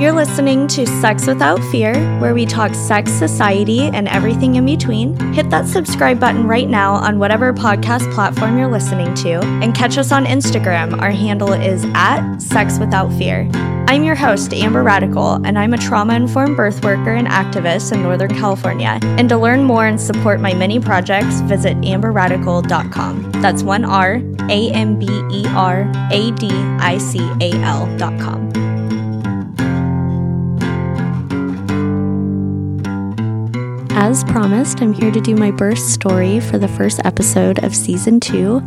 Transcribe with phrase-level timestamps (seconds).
[0.00, 5.14] You're listening to Sex Without Fear, where we talk sex, society, and everything in between.
[5.34, 9.98] Hit that subscribe button right now on whatever podcast platform you're listening to, and catch
[9.98, 10.98] us on Instagram.
[11.02, 13.50] Our handle is at Sex Without Fear.
[13.88, 18.02] I'm your host, Amber Radical, and I'm a trauma informed birth worker and activist in
[18.02, 18.98] Northern California.
[19.02, 23.32] And to learn more and support my many projects, visit amberradical.com.
[23.42, 28.69] That's one R, A M B E R A D I C A L.com.
[34.02, 38.18] As promised, I'm here to do my birth story for the first episode of season
[38.18, 38.62] two.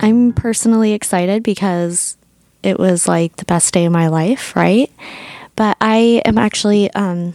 [0.00, 2.16] I'm personally excited because
[2.64, 4.90] it was like the best day of my life, right?
[5.54, 7.34] But I am actually, um,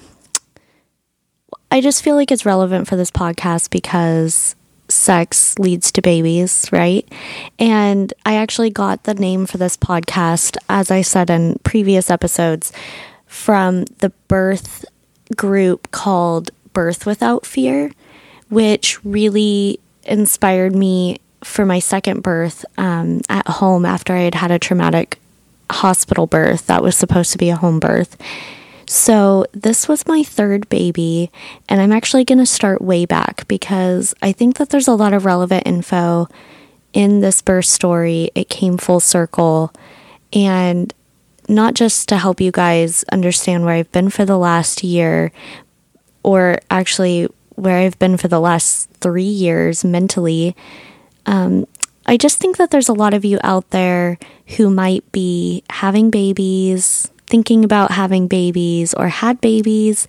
[1.71, 4.53] I just feel like it's relevant for this podcast because
[4.89, 7.07] sex leads to babies, right?
[7.57, 12.73] And I actually got the name for this podcast, as I said in previous episodes,
[13.27, 14.83] from the birth
[15.37, 17.91] group called Birth Without Fear,
[18.49, 24.51] which really inspired me for my second birth um, at home after I had had
[24.51, 25.19] a traumatic
[25.69, 28.17] hospital birth that was supposed to be a home birth.
[28.85, 31.31] So, this was my third baby,
[31.69, 35.13] and I'm actually going to start way back because I think that there's a lot
[35.13, 36.27] of relevant info
[36.91, 38.29] in this birth story.
[38.35, 39.73] It came full circle,
[40.33, 40.93] and
[41.47, 45.31] not just to help you guys understand where I've been for the last year,
[46.23, 50.55] or actually where I've been for the last three years mentally.
[51.25, 51.67] Um,
[52.05, 54.17] I just think that there's a lot of you out there
[54.57, 60.07] who might be having babies, thinking about having babies, or had babies,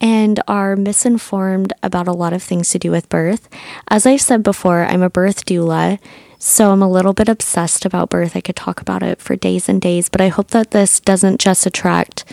[0.00, 3.48] and are misinformed about a lot of things to do with birth.
[3.88, 5.98] As I've said before, I'm a birth doula.
[6.38, 8.36] So I'm a little bit obsessed about birth.
[8.36, 11.40] I could talk about it for days and days, but I hope that this doesn't
[11.40, 12.24] just attract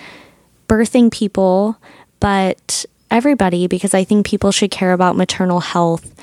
[0.68, 1.78] birthing people,
[2.20, 6.14] but everybody because I think people should care about maternal health.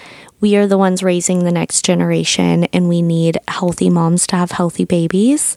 [0.40, 4.50] We are the ones raising the next generation, and we need healthy moms to have
[4.50, 5.56] healthy babies.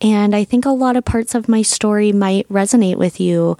[0.00, 3.58] And I think a lot of parts of my story might resonate with you.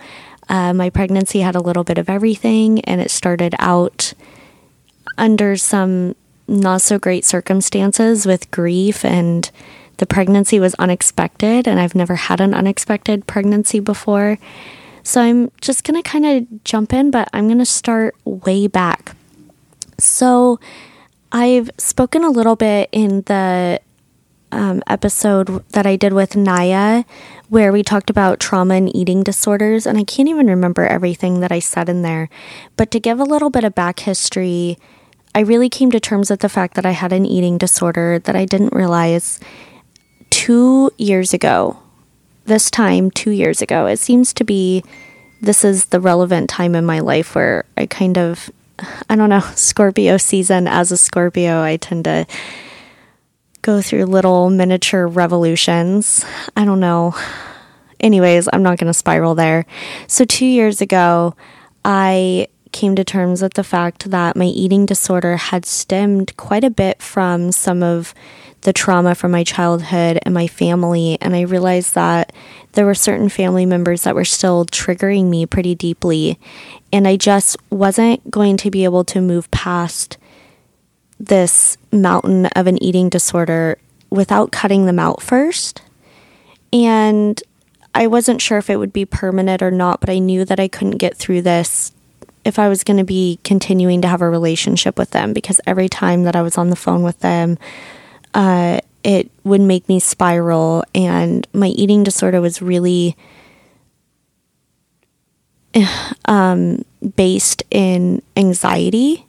[0.49, 4.15] Uh, my pregnancy had a little bit of everything, and it started out
[5.19, 6.15] under some
[6.47, 9.51] not so great circumstances with grief and
[9.99, 14.39] the pregnancy was unexpected and I've never had an unexpected pregnancy before.
[15.03, 18.67] So I'm just going to kind of jump in, but I'm going to start way
[18.67, 19.17] back.
[19.99, 20.59] So
[21.33, 23.81] I've spoken a little bit in the
[24.53, 27.05] um, episode that I did with Naya,
[27.49, 31.53] where we talked about trauma and eating disorders, and I can't even remember everything that
[31.53, 32.29] I said in there.
[32.77, 34.79] But to give a little bit of back history,
[35.35, 38.35] I really came to terms with the fact that I had an eating disorder that
[38.35, 39.39] I didn't realize
[40.31, 41.79] two years ago
[42.51, 43.87] this time two years ago.
[43.87, 44.83] It seems to be
[45.41, 48.51] this is the relevant time in my life where I kind of,
[49.09, 50.67] I don't know, Scorpio season.
[50.67, 52.27] As a Scorpio, I tend to
[53.63, 56.25] go through little miniature revolutions.
[56.57, 57.15] I don't know.
[58.01, 59.65] Anyways, I'm not going to spiral there.
[60.09, 61.37] So, two years ago,
[61.85, 66.71] I came to terms with the fact that my eating disorder had stemmed quite a
[66.71, 68.15] bit from some of
[68.63, 71.17] the trauma from my childhood and my family.
[71.21, 72.33] And I realized that
[72.73, 76.39] there were certain family members that were still triggering me pretty deeply.
[76.93, 80.19] And I just wasn't going to be able to move past
[81.19, 83.79] this mountain of an eating disorder
[84.11, 85.83] without cutting them out first.
[86.73, 87.43] And
[87.95, 90.69] I wasn't sure if it would be permanent or not, but I knew that I
[90.69, 91.93] couldn't get through this
[92.45, 95.89] if I was going to be continuing to have a relationship with them because every
[95.89, 97.59] time that I was on the phone with them,
[98.35, 103.17] uh, it would make me spiral, and my eating disorder was really
[106.27, 106.85] um,
[107.17, 109.27] based in anxiety.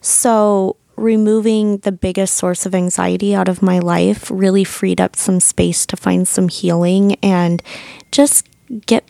[0.00, 5.40] So, removing the biggest source of anxiety out of my life really freed up some
[5.40, 7.62] space to find some healing and
[8.10, 8.48] just
[8.86, 9.04] get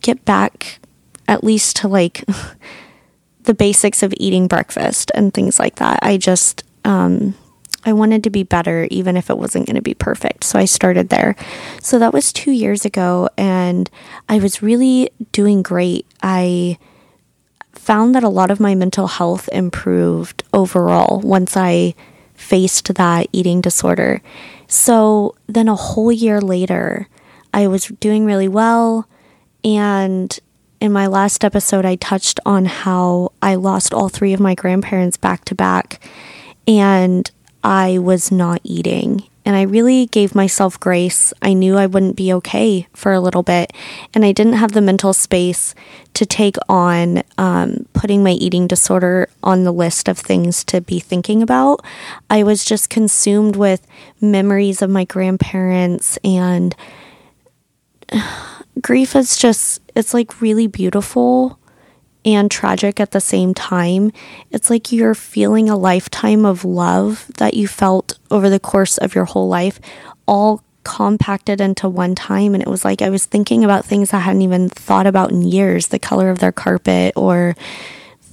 [0.00, 0.78] get back
[1.28, 2.24] at least to like
[3.42, 5.98] the basics of eating breakfast and things like that.
[6.02, 7.34] I just um,
[7.84, 10.42] I wanted to be better, even if it wasn't going to be perfect.
[10.42, 11.36] So I started there.
[11.80, 13.88] So that was two years ago, and
[14.28, 16.04] I was really doing great.
[16.20, 16.78] I
[17.72, 21.94] found that a lot of my mental health improved overall once I
[22.34, 24.20] faced that eating disorder.
[24.66, 27.08] So then a whole year later,
[27.54, 29.08] I was doing really well.
[29.62, 30.36] And
[30.80, 35.16] in my last episode, I touched on how I lost all three of my grandparents
[35.16, 36.00] back to back.
[36.68, 37.30] And
[37.62, 39.24] I was not eating.
[39.46, 41.32] and I really gave myself grace.
[41.40, 43.72] I knew I wouldn't be okay for a little bit,
[44.12, 45.72] and I didn't have the mental space
[46.14, 50.98] to take on um, putting my eating disorder on the list of things to be
[50.98, 51.84] thinking about.
[52.28, 53.86] I was just consumed with
[54.20, 56.74] memories of my grandparents, and
[58.80, 61.58] grief is just, it's like really beautiful
[62.24, 64.12] and tragic at the same time.
[64.50, 69.14] It's like you're feeling a lifetime of love that you felt over the course of
[69.14, 69.80] your whole life,
[70.26, 72.54] all compacted into one time.
[72.54, 75.42] And it was like I was thinking about things I hadn't even thought about in
[75.42, 77.56] years the color of their carpet or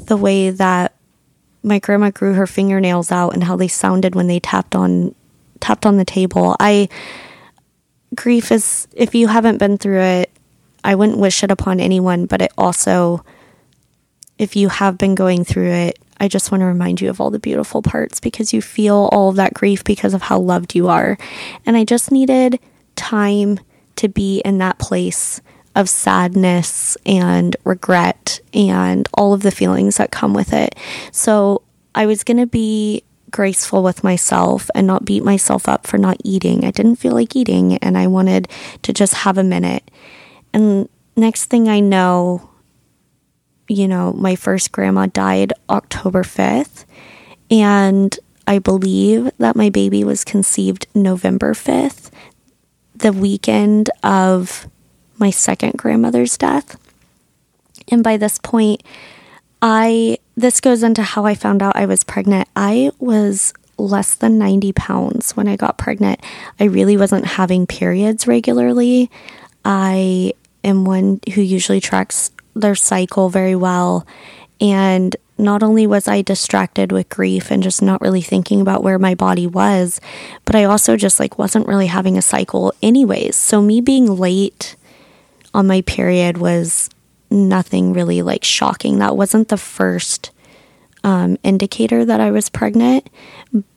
[0.06, 0.96] the way that
[1.64, 5.16] my grandma grew her fingernails out and how they sounded when they tapped on
[5.62, 6.56] tapped on the table.
[6.60, 6.90] I
[8.16, 10.33] grief is if you haven't been through it,
[10.84, 13.24] I wouldn't wish it upon anyone, but it also
[14.38, 17.30] if you have been going through it, I just want to remind you of all
[17.30, 20.88] the beautiful parts because you feel all of that grief because of how loved you
[20.88, 21.18] are.
[21.66, 22.60] And I just needed
[22.96, 23.60] time
[23.98, 25.42] to be in that place
[25.76, 30.76] of sadness and regret and all of the feelings that come with it.
[31.12, 31.64] So
[31.96, 36.18] I was going to be graceful with myself and not beat myself up for not
[36.24, 36.64] eating.
[36.64, 38.48] I didn't feel like eating and I wanted
[38.84, 39.90] to just have a minute.
[40.54, 42.50] And next thing I know,
[43.68, 46.86] you know, my first grandma died October 5th.
[47.50, 48.18] And
[48.48, 52.12] I believe that my baby was conceived November 5th,
[52.96, 54.70] the weekend of
[55.18, 56.78] my second grandmother's death.
[57.90, 58.84] And by this point,
[59.62, 62.50] I, this goes into how I found out I was pregnant.
[62.56, 66.20] I was less than 90 pounds when I got pregnant.
[66.60, 69.10] I really wasn't having periods regularly.
[69.66, 70.34] I
[70.64, 74.06] am one who usually tracks their cycle very well.
[74.62, 79.00] And not only was I distracted with grief and just not really thinking about where
[79.00, 80.00] my body was,
[80.46, 83.36] but I also just like wasn't really having a cycle anyways.
[83.36, 84.76] So me being late
[85.54, 86.90] on my period was
[87.30, 89.00] nothing really like shocking.
[89.00, 90.32] That wasn't the first
[91.04, 93.10] um, indicator that I was pregnant,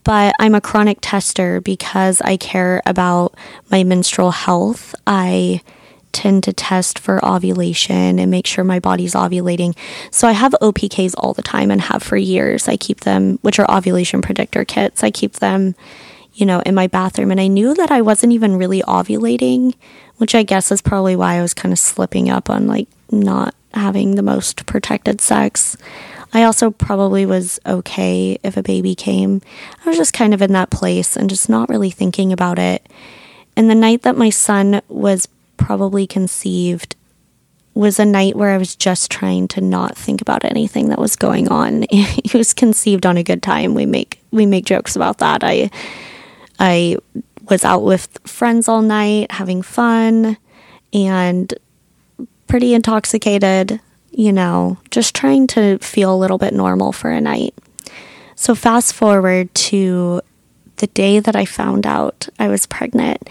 [0.05, 3.35] but I'm a chronic tester because I care about
[3.71, 4.94] my menstrual health.
[5.06, 5.62] I
[6.16, 9.76] tend to test for ovulation and make sure my body's ovulating.
[10.10, 12.68] So I have OPKs all the time and have for years.
[12.68, 15.04] I keep them, which are ovulation predictor kits.
[15.04, 15.74] I keep them,
[16.32, 17.30] you know, in my bathroom.
[17.30, 19.74] And I knew that I wasn't even really ovulating,
[20.16, 23.54] which I guess is probably why I was kind of slipping up on like not
[23.74, 25.76] having the most protected sex.
[26.32, 29.42] I also probably was okay if a baby came.
[29.84, 32.88] I was just kind of in that place and just not really thinking about it.
[33.54, 35.28] And the night that my son was
[35.66, 36.94] probably conceived
[37.74, 41.16] was a night where I was just trying to not think about anything that was
[41.16, 41.84] going on.
[41.90, 43.74] it was conceived on a good time.
[43.74, 45.42] We make we make jokes about that.
[45.42, 45.72] I
[46.60, 46.98] I
[47.50, 50.36] was out with friends all night having fun
[50.92, 51.52] and
[52.46, 53.80] pretty intoxicated,
[54.12, 57.54] you know, just trying to feel a little bit normal for a night.
[58.36, 60.20] So fast forward to
[60.76, 63.28] the day that I found out I was pregnant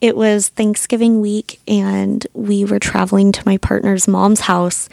[0.00, 4.88] it was Thanksgiving week, and we were traveling to my partner's mom's house.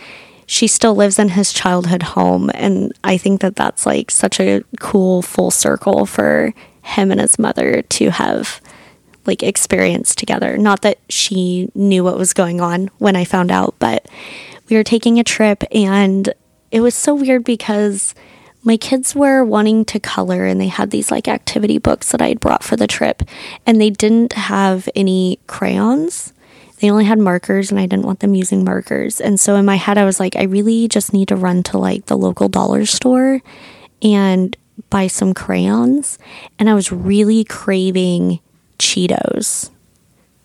[0.45, 4.63] She still lives in his childhood home, and I think that that's like such a
[4.79, 8.61] cool full circle for him and his mother to have
[9.25, 10.57] like experienced together.
[10.57, 14.07] Not that she knew what was going on when I found out, but
[14.69, 16.33] we were taking a trip, and
[16.71, 18.15] it was so weird because
[18.63, 22.29] my kids were wanting to color and they had these like activity books that I
[22.29, 23.21] had brought for the trip
[23.65, 26.33] and they didn't have any crayons.
[26.79, 29.19] They only had markers and I didn't want them using markers.
[29.21, 31.77] And so in my head I was like I really just need to run to
[31.77, 33.41] like the local dollar store
[34.01, 34.55] and
[34.89, 36.17] buy some crayons
[36.57, 38.39] and I was really craving
[38.79, 39.69] Cheetos,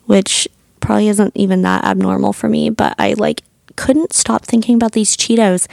[0.06, 0.48] which
[0.80, 3.42] probably isn't even that abnormal for me, but I like
[3.78, 5.68] couldn't stop thinking about these Cheetos.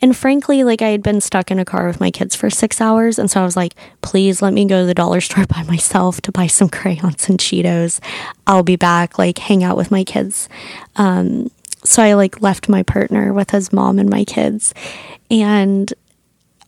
[0.00, 2.80] And frankly, like I had been stuck in a car with my kids for six
[2.80, 3.18] hours.
[3.18, 6.20] And so I was like, please let me go to the dollar store by myself
[6.22, 7.98] to buy some crayons and Cheetos.
[8.46, 10.48] I'll be back, like hang out with my kids.
[10.94, 11.50] Um,
[11.82, 14.72] so I like left my partner with his mom and my kids.
[15.28, 15.92] And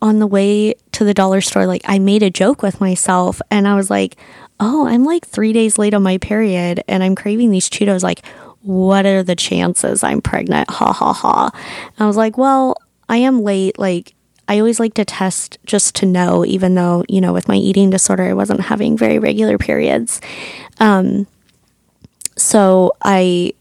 [0.01, 3.65] on the way to the dollar store, like I made a joke with myself and
[3.65, 4.17] I was like,
[4.59, 8.03] oh, I'm like three days late on my period and I'm craving these Cheetos.
[8.03, 8.23] Like,
[8.61, 10.69] what are the chances I'm pregnant?
[10.69, 11.51] Ha ha ha.
[11.53, 12.75] And I was like, well,
[13.09, 13.79] I am late.
[13.79, 14.13] Like,
[14.47, 17.89] I always like to test just to know, even though, you know, with my eating
[17.89, 20.21] disorder, I wasn't having very regular periods.
[20.79, 21.27] Um,
[22.37, 23.53] so I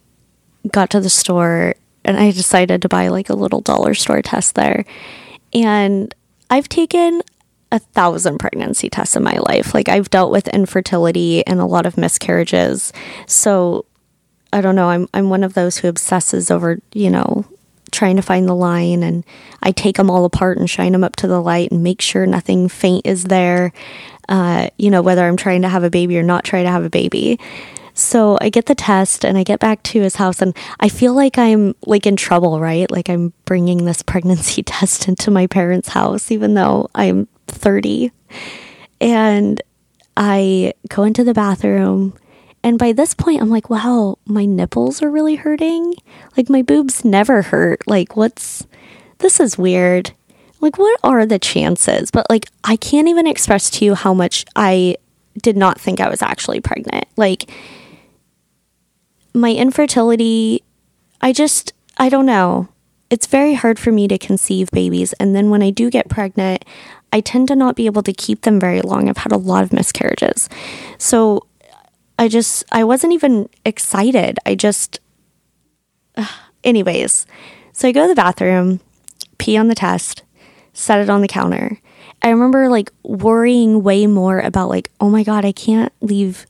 [0.70, 4.54] got to the store and I decided to buy like a little dollar store test
[4.54, 4.84] there.
[5.52, 6.14] And
[6.50, 7.22] I've taken
[7.72, 9.74] a thousand pregnancy tests in my life.
[9.74, 12.92] Like I've dealt with infertility and a lot of miscarriages.
[13.26, 13.84] So
[14.52, 17.44] I don't know, I'm I'm one of those who obsesses over, you know,
[17.90, 19.24] trying to find the line and
[19.62, 22.26] I take them all apart and shine them up to the light and make sure
[22.26, 23.72] nothing faint is there.
[24.28, 26.84] Uh, you know, whether I'm trying to have a baby or not trying to have
[26.84, 27.38] a baby.
[27.94, 31.12] So I get the test and I get back to his house and I feel
[31.14, 32.90] like I'm like in trouble, right?
[32.90, 38.12] Like I'm bringing this pregnancy test into my parents' house even though I'm 30.
[39.00, 39.60] And
[40.16, 42.14] I go into the bathroom
[42.62, 45.94] and by this point, I'm like, wow, my nipples are really hurting.
[46.36, 47.86] Like, my boobs never hurt.
[47.86, 48.66] Like, what's
[49.18, 50.12] this is weird.
[50.60, 52.10] Like, what are the chances?
[52.10, 54.96] But, like, I can't even express to you how much I
[55.40, 57.06] did not think I was actually pregnant.
[57.16, 57.50] Like,
[59.32, 60.62] my infertility,
[61.20, 62.68] I just, I don't know.
[63.08, 65.12] It's very hard for me to conceive babies.
[65.14, 66.64] And then when I do get pregnant,
[67.12, 69.08] I tend to not be able to keep them very long.
[69.08, 70.48] I've had a lot of miscarriages.
[70.98, 71.46] So
[72.20, 74.38] I just, I wasn't even excited.
[74.44, 75.00] I just,
[76.16, 76.26] uh,
[76.64, 77.26] anyways.
[77.72, 78.80] So I go to the bathroom,
[79.38, 80.22] pee on the test,
[80.74, 81.80] set it on the counter.
[82.22, 86.44] I remember like worrying way more about like, oh my God, I can't leave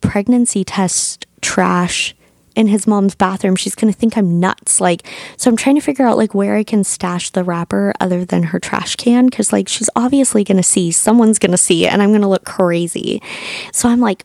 [0.00, 2.16] pregnancy test trash
[2.56, 3.54] in his mom's bathroom.
[3.54, 4.80] She's going to think I'm nuts.
[4.80, 8.24] Like, so I'm trying to figure out like where I can stash the wrapper other
[8.24, 11.86] than her trash can because like she's obviously going to see, someone's going to see
[11.86, 13.22] and I'm going to look crazy.
[13.72, 14.24] So I'm like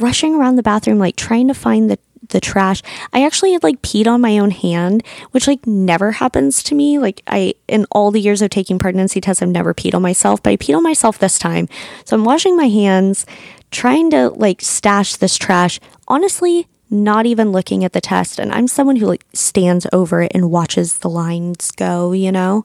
[0.00, 1.98] rushing around the bathroom, like trying to find the
[2.30, 2.82] the trash.
[3.12, 6.98] I actually had like peed on my own hand, which like never happens to me.
[6.98, 10.42] Like I in all the years of taking pregnancy tests, I've never peed on myself,
[10.42, 11.68] but I peed on myself this time.
[12.04, 13.26] So I'm washing my hands,
[13.70, 15.78] trying to like stash this trash.
[16.08, 18.38] Honestly, not even looking at the test.
[18.38, 22.64] And I'm someone who like stands over it and watches the lines go, you know?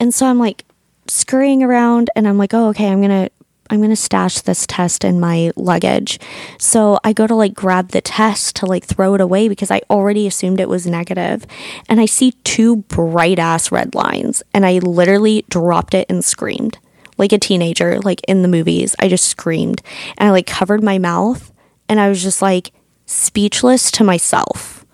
[0.00, 0.64] And so I'm like
[1.08, 3.30] scurrying around and I'm like, oh, okay, I'm going to
[3.70, 6.18] I'm going to stash this test in my luggage.
[6.58, 9.82] So I go to like grab the test to like throw it away because I
[9.90, 11.46] already assumed it was negative.
[11.88, 16.78] And I see two bright ass red lines and I literally dropped it and screamed
[17.18, 18.94] like a teenager, like in the movies.
[18.98, 19.82] I just screamed
[20.16, 21.52] and I like covered my mouth
[21.88, 22.72] and I was just like
[23.06, 24.86] speechless to myself.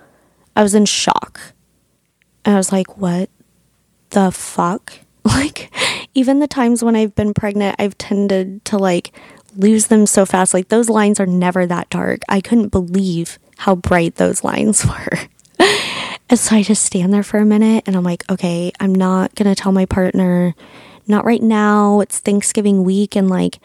[0.57, 1.40] I was in shock.
[2.45, 3.31] And I was like, what
[4.11, 5.04] the fuck?
[5.35, 5.71] Like,
[6.14, 9.12] even the times when I've been pregnant, I've tended to like
[9.57, 10.54] lose them so fast.
[10.54, 12.21] Like those lines are never that dark.
[12.28, 14.85] I couldn't believe how bright those lines
[15.59, 15.66] were.
[16.28, 19.35] and so I just stand there for a minute and I'm like, okay, I'm not
[19.35, 20.54] going to tell my partner,
[21.07, 22.00] not right now.
[22.00, 23.16] It's Thanksgiving week.
[23.16, 23.59] And like,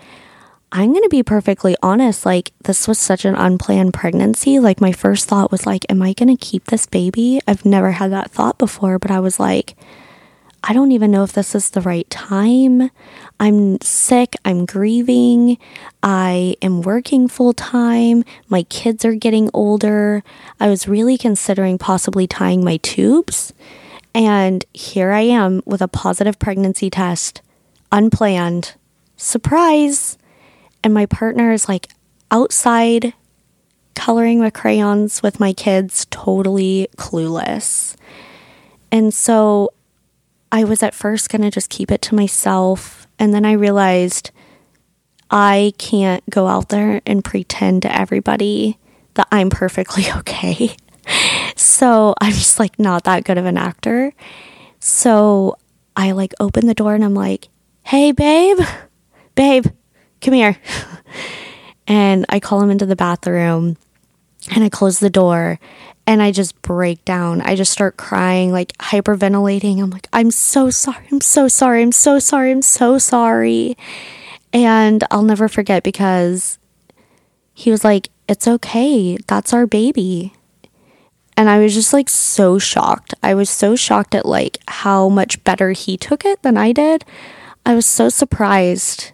[0.72, 2.26] I'm going to be perfectly honest.
[2.26, 4.60] Like, this was such an unplanned pregnancy.
[4.60, 7.42] Like, my first thought was, like, am I going to keep this baby?
[7.48, 9.76] I've never had that thought before, but I was like,
[10.64, 12.92] I don't even know if this is the right time.
[13.40, 14.36] I'm sick.
[14.44, 15.58] I'm grieving.
[16.04, 18.24] I am working full time.
[18.50, 20.24] My kids are getting older.
[20.60, 23.54] I was really considering possibly tying my tubes.
[24.14, 27.42] And here I am with a positive pregnancy test,
[27.92, 28.76] unplanned.
[29.16, 30.18] Surprise!
[30.84, 31.90] And my partner is like
[32.32, 33.14] outside
[33.96, 37.96] coloring with crayons with my kids, totally clueless.
[38.92, 39.72] And so
[40.52, 43.08] I was at first going to just keep it to myself.
[43.18, 44.32] And then I realized
[45.30, 48.80] I can't go out there and pretend to everybody
[49.14, 50.76] that I'm perfectly okay.
[51.56, 54.14] so I'm just like not that good of an actor.
[54.80, 55.58] So
[55.96, 57.50] I like open the door and I'm like,
[57.84, 58.60] hey, babe,
[59.36, 59.66] babe,
[60.22, 60.58] come here.
[61.88, 63.78] and I call him into the bathroom
[64.50, 65.60] and I close the door
[66.10, 67.42] and I just break down.
[67.42, 69.80] I just start crying, like hyperventilating.
[69.80, 71.06] I'm like, I'm so sorry.
[71.12, 71.84] I'm so sorry.
[71.84, 72.52] I'm so sorry.
[72.52, 73.78] I'm so sorry.
[74.52, 76.58] And I'll never forget because
[77.54, 79.18] he was like, It's okay.
[79.28, 80.34] That's our baby.
[81.38, 83.14] And I was just like so shocked.
[83.22, 87.06] I was so shocked at like how much better he took it than I did.
[87.66, 89.12] I was so surprised.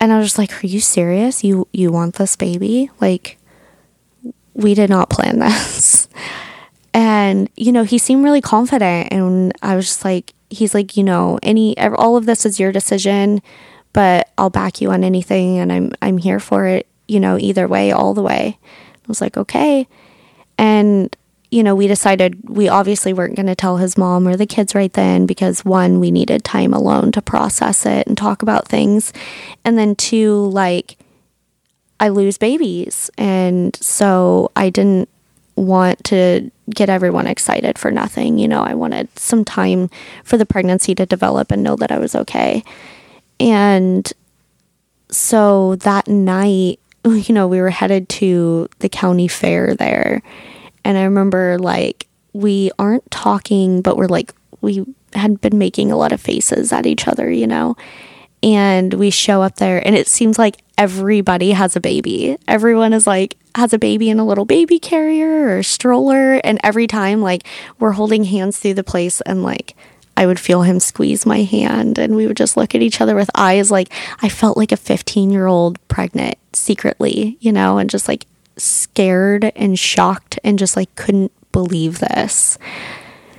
[0.00, 1.44] And I was just like, Are you serious?
[1.44, 2.90] You you want this baby?
[2.98, 3.36] Like
[4.54, 6.08] we did not plan this.
[6.92, 9.12] And, you know, he seemed really confident.
[9.12, 12.70] And I was just like, he's like, you know, any, all of this is your
[12.70, 13.42] decision,
[13.92, 15.58] but I'll back you on anything.
[15.58, 18.58] And I'm, I'm here for it, you know, either way, all the way.
[18.62, 19.88] I was like, okay.
[20.56, 21.14] And,
[21.50, 24.74] you know, we decided we obviously weren't going to tell his mom or the kids
[24.74, 29.12] right then because one, we needed time alone to process it and talk about things.
[29.64, 30.96] And then two, like,
[32.00, 33.10] I lose babies.
[33.16, 35.08] And so I didn't
[35.56, 38.38] want to get everyone excited for nothing.
[38.38, 39.88] You know, I wanted some time
[40.24, 42.64] for the pregnancy to develop and know that I was okay.
[43.38, 44.10] And
[45.10, 50.22] so that night, you know, we were headed to the county fair there.
[50.84, 54.84] And I remember like we aren't talking, but we're like, we
[55.14, 57.76] had been making a lot of faces at each other, you know?
[58.44, 62.36] And we show up there, and it seems like everybody has a baby.
[62.46, 66.34] Everyone is like, has a baby in a little baby carrier or stroller.
[66.44, 67.46] And every time, like,
[67.78, 69.74] we're holding hands through the place, and like,
[70.14, 73.14] I would feel him squeeze my hand, and we would just look at each other
[73.14, 73.90] with eyes like
[74.22, 78.26] I felt like a 15 year old pregnant secretly, you know, and just like
[78.58, 82.58] scared and shocked and just like couldn't believe this.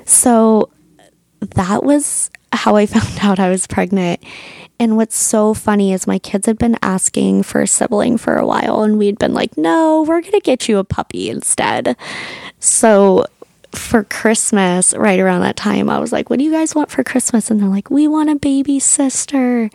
[0.05, 0.69] So
[1.51, 4.23] that was how I found out I was pregnant.
[4.77, 8.45] And what's so funny is my kids had been asking for a sibling for a
[8.45, 11.95] while, and we'd been like, no, we're going to get you a puppy instead.
[12.59, 13.25] So
[13.71, 17.03] for Christmas, right around that time, I was like, what do you guys want for
[17.03, 17.49] Christmas?
[17.49, 19.69] And they're like, we want a baby sister.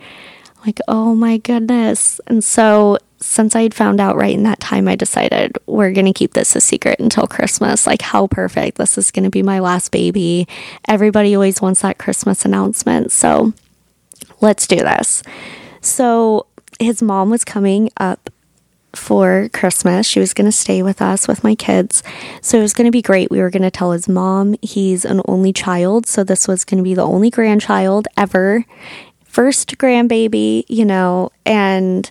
[0.65, 2.21] like, oh my goodness.
[2.27, 6.13] And so since I'd found out right in that time, I decided we're going to
[6.13, 7.85] keep this a secret until Christmas.
[7.85, 8.77] Like, how perfect.
[8.77, 10.47] This is going to be my last baby.
[10.87, 13.11] Everybody always wants that Christmas announcement.
[13.11, 13.53] So
[14.41, 15.21] let's do this.
[15.81, 16.47] So
[16.79, 18.29] his mom was coming up
[18.93, 20.07] for Christmas.
[20.07, 22.03] She was going to stay with us with my kids.
[22.41, 23.31] So it was going to be great.
[23.31, 26.07] We were going to tell his mom he's an only child.
[26.07, 28.65] So this was going to be the only grandchild ever.
[29.23, 32.09] First grandbaby, you know, and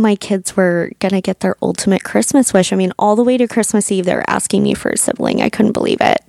[0.00, 2.72] my kids were going to get their ultimate Christmas wish.
[2.72, 5.42] I mean, all the way to Christmas Eve, they were asking me for a sibling.
[5.42, 6.22] I couldn't believe it.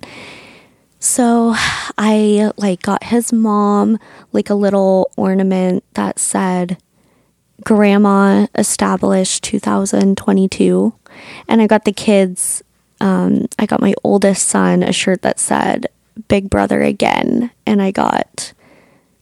[1.00, 1.54] So
[1.96, 3.98] I like got his mom
[4.32, 6.78] like a little ornament that said
[7.64, 10.94] grandma established 2022
[11.48, 12.62] and I got the kids
[13.00, 15.86] um, I got my oldest son a shirt that said
[16.28, 18.52] big brother again and I got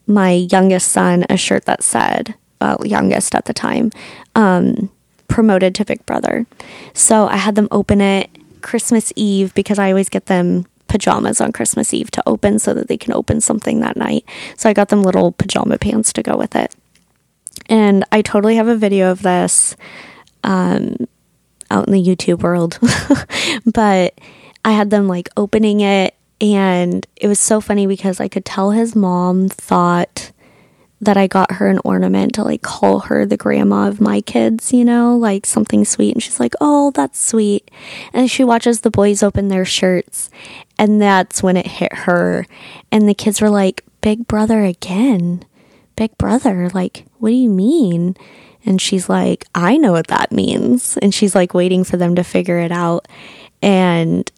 [0.06, 3.90] my youngest son a shirt that said uh, youngest at the time,
[4.34, 4.90] um,
[5.28, 6.46] promoted to Big Brother.
[6.94, 8.30] So I had them open it
[8.62, 12.88] Christmas Eve because I always get them pajamas on Christmas Eve to open so that
[12.88, 14.24] they can open something that night.
[14.56, 16.74] So I got them little pajama pants to go with it.
[17.68, 19.76] And I totally have a video of this
[20.44, 20.96] um,
[21.70, 22.78] out in the YouTube world.
[23.72, 24.18] but
[24.64, 28.70] I had them like opening it, and it was so funny because I could tell
[28.70, 30.32] his mom thought
[31.00, 34.72] that I got her an ornament to like call her the grandma of my kids,
[34.72, 36.14] you know, like something sweet.
[36.14, 37.70] And she's like, oh, that's sweet.
[38.12, 40.30] And she watches the boys open their shirts.
[40.78, 42.46] And that's when it hit her.
[42.90, 45.44] And the kids were like, Big brother again.
[45.96, 46.70] Big brother.
[46.72, 48.16] Like, what do you mean?
[48.64, 50.96] And she's like, I know what that means.
[50.98, 53.08] And she's like waiting for them to figure it out.
[53.60, 54.30] And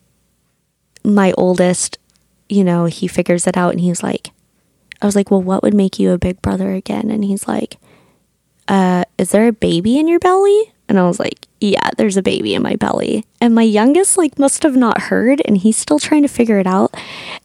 [1.05, 1.99] my oldest,
[2.49, 4.31] you know, he figures it out and he's like,
[5.01, 7.11] I was like, well, what would make you a big brother again?
[7.11, 7.77] And he's like,
[8.67, 10.73] uh, is there a baby in your belly?
[10.89, 13.25] And I was like, yeah, there's a baby in my belly.
[13.41, 16.67] And my youngest, like, must have not heard, and he's still trying to figure it
[16.67, 16.97] out.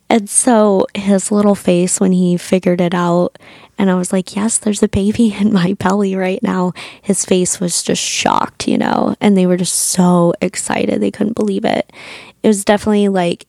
[0.09, 3.37] And so his little face when he figured it out,
[3.77, 6.73] and I was like, yes, there's a baby in my belly right now.
[7.01, 11.01] His face was just shocked, you know, and they were just so excited.
[11.01, 11.91] They couldn't believe it.
[12.43, 13.45] It was definitely like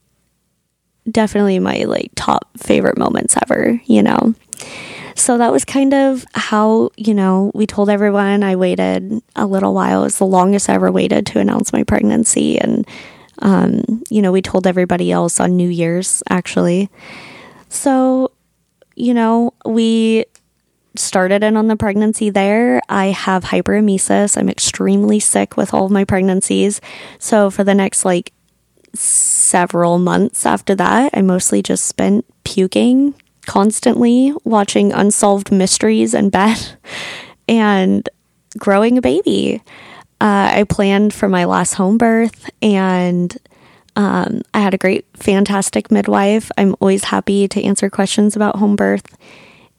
[1.11, 4.35] definitely my like top favorite moments ever, you know.
[5.17, 9.73] So that was kind of how, you know, we told everyone I waited a little
[9.73, 10.03] while.
[10.03, 12.59] It was the longest I ever waited to announce my pregnancy.
[12.59, 12.87] And,
[13.39, 16.91] um, you know, we told everybody else on New Year's, actually.
[17.69, 18.33] So,
[18.97, 20.27] you know, we
[20.97, 22.81] started in on the pregnancy there.
[22.89, 24.37] I have hyperemesis.
[24.37, 26.81] I'm extremely sick with all of my pregnancies.
[27.19, 28.33] So for the next like
[28.95, 33.15] several months after that, I mostly just spent puking
[33.47, 36.59] constantly, watching unsolved mysteries in bed,
[37.49, 38.09] and
[38.59, 39.63] growing a baby.
[40.21, 43.37] Uh, I planned for my last home birth and
[43.97, 46.51] um, I had a great, fantastic midwife.
[46.57, 49.17] I'm always happy to answer questions about home birth.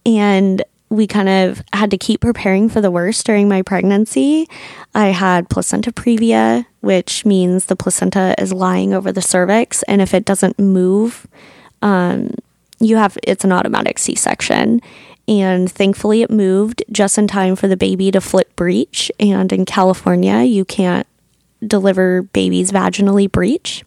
[0.05, 4.47] And we kind of had to keep preparing for the worst during my pregnancy.
[4.93, 10.13] I had placenta previa, which means the placenta is lying over the cervix, and if
[10.13, 11.27] it doesn't move,
[11.81, 12.31] um,
[12.79, 14.81] you have it's an automatic C section.
[15.27, 19.11] And thankfully, it moved just in time for the baby to flip breech.
[19.19, 21.07] And in California, you can't
[21.65, 23.83] deliver babies vaginally breech.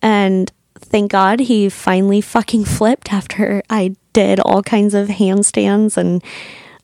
[0.00, 6.24] And thank God he finally fucking flipped after I did all kinds of handstands and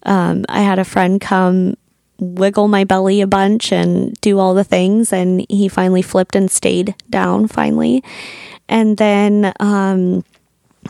[0.04, 1.76] um, I had a friend come
[2.20, 6.48] wiggle my belly a bunch and do all the things and he finally flipped and
[6.48, 8.04] stayed down finally.
[8.68, 10.24] And then um,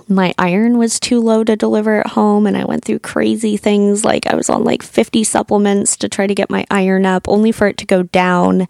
[0.06, 4.04] my iron was too low to deliver at home and I went through crazy things
[4.04, 7.52] like I was on like 50 supplements to try to get my iron up only
[7.52, 8.68] for it to go down.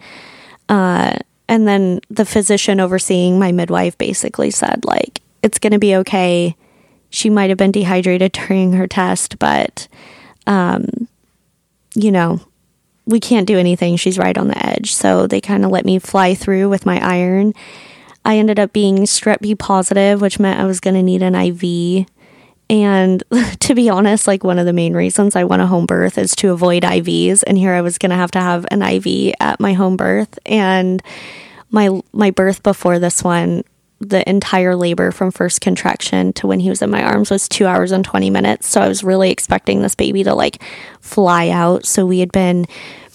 [0.68, 1.16] Uh,
[1.48, 6.54] and then the physician overseeing my midwife basically said like it's going to be okay
[7.14, 9.88] she might have been dehydrated during her test but
[10.46, 11.08] um,
[11.94, 12.40] you know
[13.06, 15.98] we can't do anything she's right on the edge so they kind of let me
[15.98, 17.52] fly through with my iron
[18.24, 21.34] I ended up being strep B positive, which meant I was going to need an
[21.34, 22.06] IV.
[22.70, 23.22] And
[23.60, 26.34] to be honest, like one of the main reasons I want a home birth is
[26.36, 27.44] to avoid IVs.
[27.46, 30.38] And here I was going to have to have an IV at my home birth.
[30.46, 31.02] And
[31.70, 33.64] my my birth before this one,
[34.00, 37.66] the entire labor from first contraction to when he was in my arms was two
[37.66, 38.68] hours and 20 minutes.
[38.68, 40.62] So I was really expecting this baby to like
[41.00, 41.86] fly out.
[41.86, 42.66] So we had been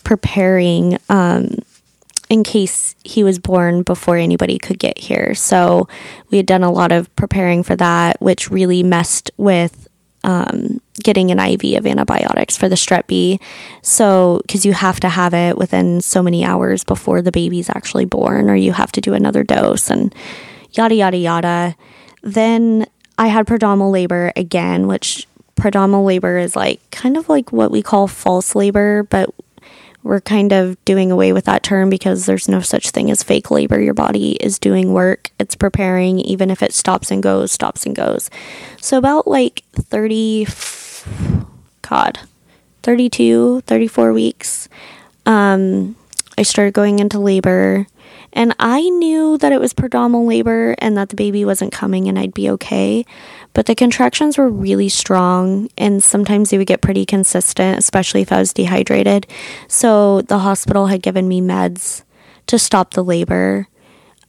[0.04, 1.56] preparing um,
[2.30, 5.36] in case he was born before anybody could get here.
[5.36, 5.88] So
[6.30, 9.88] we had done a lot of preparing for that, which really messed with
[10.24, 13.40] um, getting an IV of antibiotics for the strep B.
[13.82, 18.06] So, because you have to have it within so many hours before the baby's actually
[18.06, 20.14] born, or you have to do another dose and
[20.72, 21.76] yada, yada, yada.
[22.22, 22.86] Then
[23.18, 27.82] I had prodromal labor again, which prodromal labor is like kind of like what we
[27.82, 29.34] call false labor, but
[30.04, 33.52] we're kind of doing away with that term because there's no such thing as fake
[33.52, 33.80] labor.
[33.80, 37.96] Your body is doing work, it's preparing, even if it stops and goes, stops and
[37.96, 38.30] goes.
[38.80, 40.48] So, about like 30,
[41.82, 42.20] God,
[42.84, 44.70] 32, 34 weeks,
[45.26, 45.96] um,
[46.38, 47.86] I started going into labor.
[48.34, 52.18] And I knew that it was prodromal labor and that the baby wasn't coming and
[52.18, 53.06] I'd be okay.
[53.54, 58.32] But the contractions were really strong, and sometimes they would get pretty consistent, especially if
[58.32, 59.26] I was dehydrated.
[59.68, 62.04] So the hospital had given me meds
[62.48, 63.68] to stop the labor.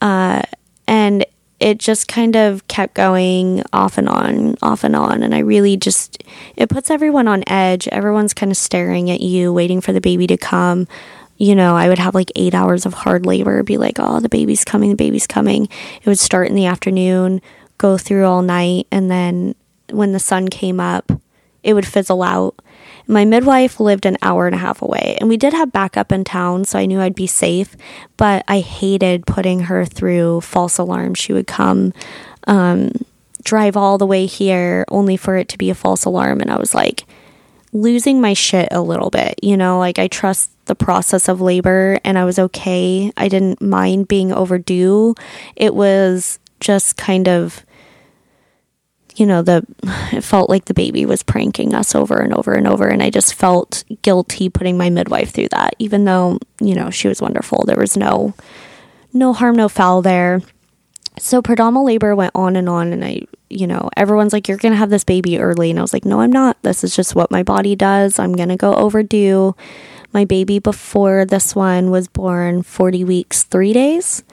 [0.01, 0.41] Uh,
[0.87, 1.23] and
[1.59, 5.21] it just kind of kept going off and on, off and on.
[5.21, 6.23] And I really just,
[6.55, 7.87] it puts everyone on edge.
[7.89, 10.87] Everyone's kind of staring at you, waiting for the baby to come.
[11.41, 14.29] You know, I would have like eight hours of hard labor, be like, oh, the
[14.29, 15.63] baby's coming, the baby's coming.
[15.65, 17.41] It would start in the afternoon
[17.81, 18.85] go through all night.
[18.91, 19.55] And then
[19.89, 21.11] when the sun came up,
[21.63, 22.55] it would fizzle out.
[23.07, 26.23] My midwife lived an hour and a half away, and we did have backup in
[26.23, 27.75] town, so I knew I'd be safe.
[28.17, 31.17] But I hated putting her through false alarms.
[31.17, 31.93] She would come,
[32.45, 32.91] um,
[33.43, 36.39] drive all the way here only for it to be a false alarm.
[36.39, 37.05] And I was like
[37.73, 41.99] losing my shit a little bit, you know, like I trust the process of labor
[42.05, 43.11] and I was okay.
[43.17, 45.15] I didn't mind being overdue.
[45.57, 47.65] It was just kind of
[49.17, 49.65] you know, the
[50.13, 52.87] it felt like the baby was pranking us over and over and over.
[52.87, 57.09] And I just felt guilty putting my midwife through that, even though, you know, she
[57.09, 57.65] was wonderful.
[57.65, 58.33] There was no
[59.11, 60.39] no harm, no foul there.
[61.19, 64.77] So prodromal labor went on and on and I you know, everyone's like, You're gonna
[64.77, 66.55] have this baby early and I was like, No, I'm not.
[66.61, 68.17] This is just what my body does.
[68.17, 69.53] I'm gonna go overdue.
[70.13, 74.23] My baby before this one was born 40 weeks, three days.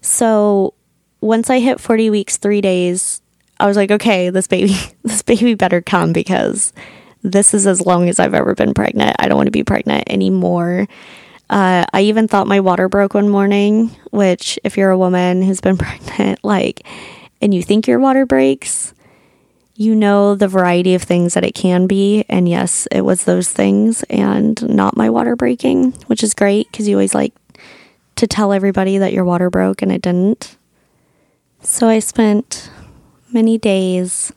[0.00, 0.74] So
[1.20, 3.22] once I hit 40 weeks, three days,
[3.58, 6.72] I was like, okay, this baby, this baby better come because
[7.22, 9.16] this is as long as I've ever been pregnant.
[9.18, 10.88] I don't want to be pregnant anymore.
[11.48, 15.60] Uh, I even thought my water broke one morning, which, if you're a woman who's
[15.60, 16.86] been pregnant, like,
[17.40, 18.94] and you think your water breaks,
[19.74, 22.24] you know the variety of things that it can be.
[22.28, 26.88] And yes, it was those things and not my water breaking, which is great because
[26.88, 27.34] you always like
[28.16, 30.56] to tell everybody that your water broke and it didn't.
[31.60, 32.70] So I spent
[33.32, 34.32] many days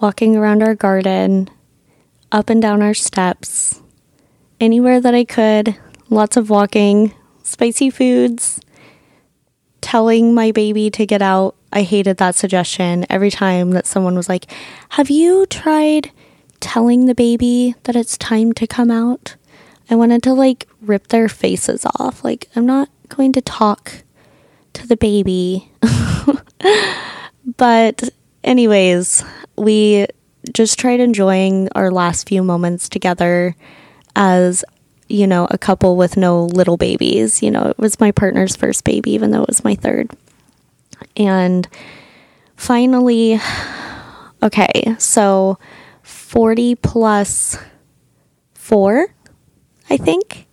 [0.00, 1.48] walking around our garden,
[2.32, 3.80] up and down our steps,
[4.60, 5.76] anywhere that I could,
[6.08, 8.60] lots of walking, spicy foods,
[9.80, 11.54] telling my baby to get out.
[11.72, 14.46] I hated that suggestion every time that someone was like,
[14.90, 16.10] Have you tried
[16.60, 19.36] telling the baby that it's time to come out?
[19.88, 22.24] I wanted to like rip their faces off.
[22.24, 24.04] Like, I'm not going to talk
[24.74, 25.70] to the baby.
[27.56, 28.08] But,
[28.44, 29.24] anyways,
[29.56, 30.06] we
[30.52, 33.56] just tried enjoying our last few moments together
[34.16, 34.64] as,
[35.08, 37.42] you know, a couple with no little babies.
[37.42, 40.10] You know, it was my partner's first baby, even though it was my third.
[41.16, 41.68] And
[42.56, 43.40] finally,
[44.42, 45.58] okay, so
[46.02, 47.58] 40 plus
[48.54, 49.06] four,
[49.88, 50.46] I think.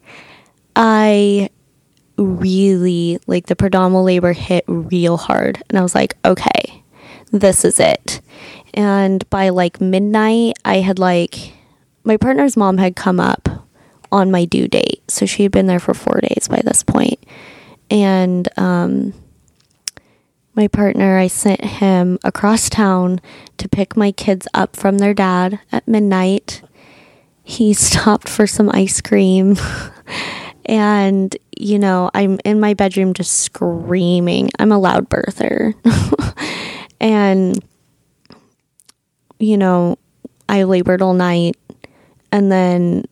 [0.75, 1.49] I
[2.17, 5.63] really like the prodromal labor hit real hard.
[5.69, 6.83] And I was like, okay,
[7.31, 8.21] this is it.
[8.73, 11.53] And by like midnight, I had like,
[12.03, 13.49] my partner's mom had come up
[14.11, 15.03] on my due date.
[15.09, 17.23] So she had been there for four days by this point.
[17.89, 19.13] And um,
[20.57, 23.21] my partner, I sent him across town
[23.57, 26.63] to pick my kids up from their dad at midnight.
[27.43, 29.55] He stopped for some ice cream.
[30.65, 34.49] and, you know, I'm in my bedroom just screaming.
[34.57, 35.75] I'm a loud birther.
[36.99, 37.63] and,
[39.39, 39.97] you know,
[40.49, 41.55] I labored all night.
[42.31, 43.05] And then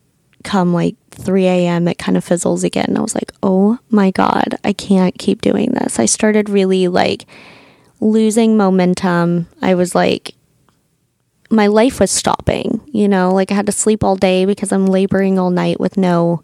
[0.46, 2.96] come like 3 a.m., it kind of fizzles again.
[2.96, 6.00] I was like, oh my God, I can't keep doing this.
[6.00, 7.26] I started really like
[8.00, 9.48] losing momentum.
[9.62, 10.36] I was like,
[11.50, 14.88] my life was stopping, you know, like I had to sleep all day because I'm
[14.88, 16.42] laboring all night with no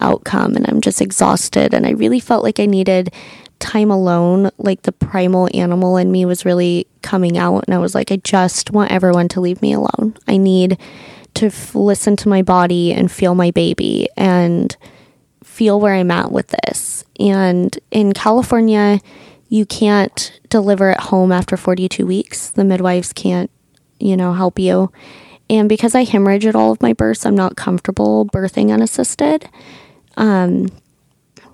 [0.00, 1.74] outcome and I'm just exhausted.
[1.74, 3.12] And I really felt like I needed
[3.60, 4.50] time alone.
[4.58, 7.64] Like the primal animal in me was really coming out.
[7.66, 10.16] And I was like, I just want everyone to leave me alone.
[10.26, 10.78] I need
[11.34, 14.76] to f- listen to my body and feel my baby and
[15.42, 17.04] feel where I'm at with this.
[17.18, 19.00] And in California,
[19.48, 22.50] you can't deliver at home after 42 weeks.
[22.50, 23.50] The midwives can't,
[23.98, 24.90] you know, help you.
[25.50, 29.48] And because I hemorrhage at all of my births, I'm not comfortable birthing unassisted.
[30.16, 30.68] Um,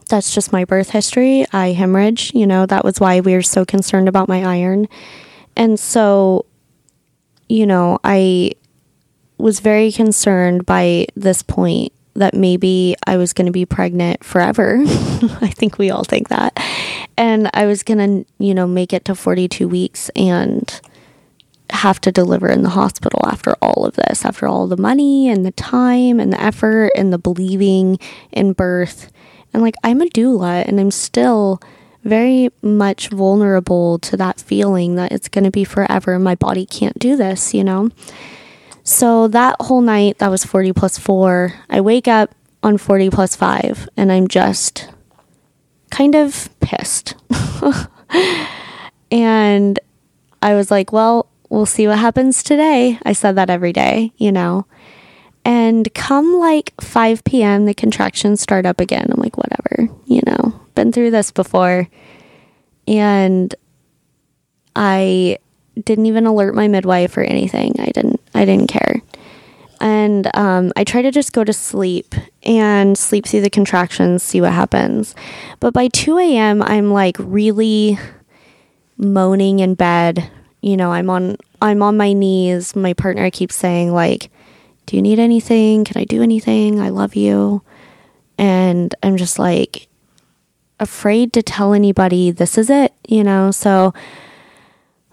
[0.08, 1.44] that's just my birth history.
[1.52, 4.88] I hemorrhage, you know, that was why we were so concerned about my iron.
[5.56, 6.46] And so,
[7.48, 8.52] you know, I
[9.38, 14.78] was very concerned by this point that maybe I was going to be pregnant forever.
[14.86, 16.58] I think we all think that.
[17.16, 20.80] And I was going to, you know, make it to 42 weeks and
[21.70, 25.44] have to deliver in the hospital after all of this, after all the money and
[25.46, 27.98] the time and the effort and the believing
[28.32, 29.12] in birth.
[29.52, 31.60] And like, I'm a doula and I'm still
[32.04, 36.18] very much vulnerable to that feeling that it's going to be forever.
[36.18, 37.90] My body can't do this, you know?
[38.88, 41.52] So that whole night, that was 40 plus four.
[41.68, 44.88] I wake up on 40 plus five and I'm just
[45.90, 47.14] kind of pissed.
[49.10, 49.78] and
[50.40, 52.98] I was like, well, we'll see what happens today.
[53.04, 54.64] I said that every day, you know.
[55.44, 59.08] And come like 5 p.m., the contractions start up again.
[59.10, 61.86] I'm like, whatever, you know, been through this before.
[62.86, 63.54] And
[64.74, 65.40] I
[65.84, 67.74] didn't even alert my midwife or anything.
[67.78, 69.02] I didn't I didn't care.
[69.80, 74.40] And um, I try to just go to sleep and sleep through the contractions, see
[74.40, 75.14] what happens.
[75.60, 77.96] But by 2 a.m., I'm like really
[78.96, 80.30] moaning in bed.
[80.60, 82.74] You know, I'm on I'm on my knees.
[82.74, 84.30] My partner keeps saying like,
[84.86, 85.84] "Do you need anything?
[85.84, 86.80] Can I do anything?
[86.80, 87.62] I love you."
[88.36, 89.88] And I'm just like
[90.80, 93.50] afraid to tell anybody this is it, you know.
[93.50, 93.94] So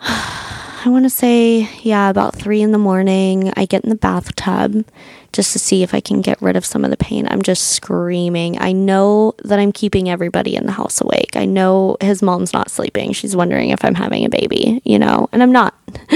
[0.05, 4.85] I want to say, yeah, about three in the morning, I get in the bathtub
[5.33, 7.27] just to see if I can get rid of some of the pain.
[7.27, 8.61] I'm just screaming.
[8.61, 11.35] I know that I'm keeping everybody in the house awake.
[11.35, 13.13] I know his mom's not sleeping.
[13.13, 15.73] She's wondering if I'm having a baby, you know, and I'm not.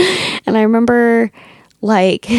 [0.46, 1.32] and I remember,
[1.82, 2.30] like,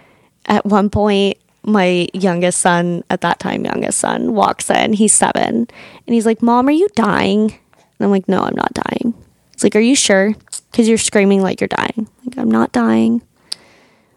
[0.46, 4.92] at one point, my youngest son, at that time, youngest son, walks in.
[4.92, 5.66] He's seven.
[6.06, 7.44] And he's like, Mom, are you dying?
[7.50, 9.14] And I'm like, No, I'm not dying.
[9.60, 10.34] It's like, Are you sure?
[10.70, 12.08] because you're screaming like you're dying.
[12.24, 13.20] Like, I'm not dying.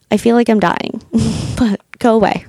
[0.09, 1.03] I feel like I'm dying,
[1.57, 2.45] but go away.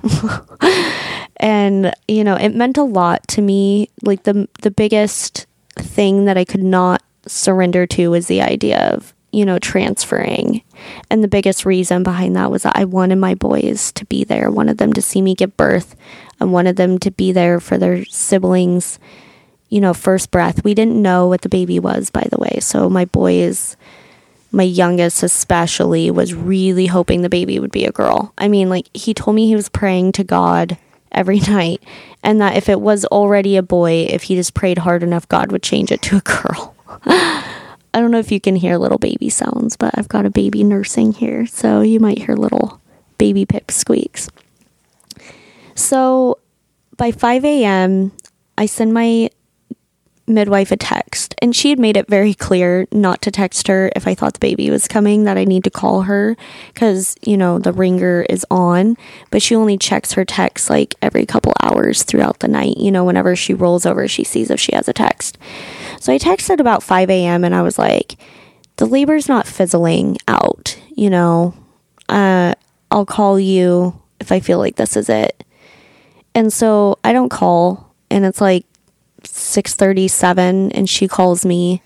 [1.37, 3.89] and, you know, it meant a lot to me.
[4.03, 9.13] Like, the, the biggest thing that I could not surrender to was the idea of,
[9.33, 10.61] you know, transferring.
[11.11, 14.45] And the biggest reason behind that was that I wanted my boys to be there,
[14.45, 15.97] I wanted them to see me give birth,
[16.39, 18.99] I wanted them to be there for their siblings
[19.69, 20.63] you know, first breath.
[20.63, 22.59] We didn't know what the baby was, by the way.
[22.61, 23.75] So my boys,
[24.51, 28.33] my youngest especially, was really hoping the baby would be a girl.
[28.37, 30.77] I mean, like, he told me he was praying to God
[31.11, 31.81] every night,
[32.23, 35.51] and that if it was already a boy, if he just prayed hard enough, God
[35.51, 36.75] would change it to a girl.
[37.95, 40.63] I don't know if you can hear little baby sounds, but I've got a baby
[40.65, 42.81] nursing here, so you might hear little
[43.17, 44.29] baby pip squeaks.
[45.75, 46.39] So
[46.97, 48.11] by 5 a.m.,
[48.57, 49.29] I send my
[50.27, 54.07] midwife a text and she had made it very clear not to text her if
[54.07, 56.35] I thought the baby was coming that I need to call her
[56.73, 58.97] cuz you know the ringer is on
[59.29, 63.03] but she only checks her text like every couple hours throughout the night you know
[63.03, 65.37] whenever she rolls over she sees if she has a text
[65.99, 67.43] so I texted about 5 a.m.
[67.43, 68.17] and I was like
[68.77, 71.53] the labor's not fizzling out you know
[72.09, 72.53] uh,
[72.91, 75.43] I'll call you if I feel like this is it
[76.33, 78.65] and so I don't call and it's like
[79.25, 81.81] 6:37 and she calls me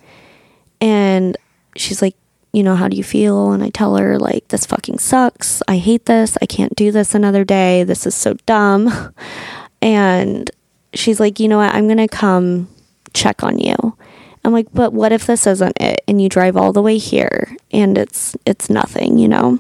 [0.82, 1.38] and
[1.76, 2.16] she's like,
[2.54, 5.62] "You know, how do you feel?" And I tell her like, "This fucking sucks.
[5.68, 6.38] I hate this.
[6.42, 7.84] I can't do this another day.
[7.84, 9.14] This is so dumb."
[9.82, 10.52] And
[10.94, 11.74] she's like, "You know what?
[11.74, 12.68] I'm going to come
[13.14, 13.96] check on you."
[14.44, 17.56] I'm like, but what if this isn't it and you drive all the way here
[17.72, 19.60] and it's it's nothing, you know?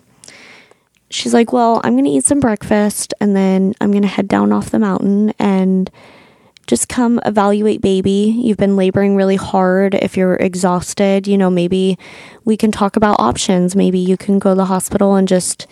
[1.09, 4.27] She's like, "Well, I'm going to eat some breakfast and then I'm going to head
[4.27, 5.89] down off the mountain and
[6.69, 8.39] just come evaluate baby.
[8.43, 9.95] You've been laboring really hard.
[9.95, 11.97] If you're exhausted, you know, maybe
[12.45, 13.75] we can talk about options.
[13.75, 15.65] Maybe you can go to the hospital and just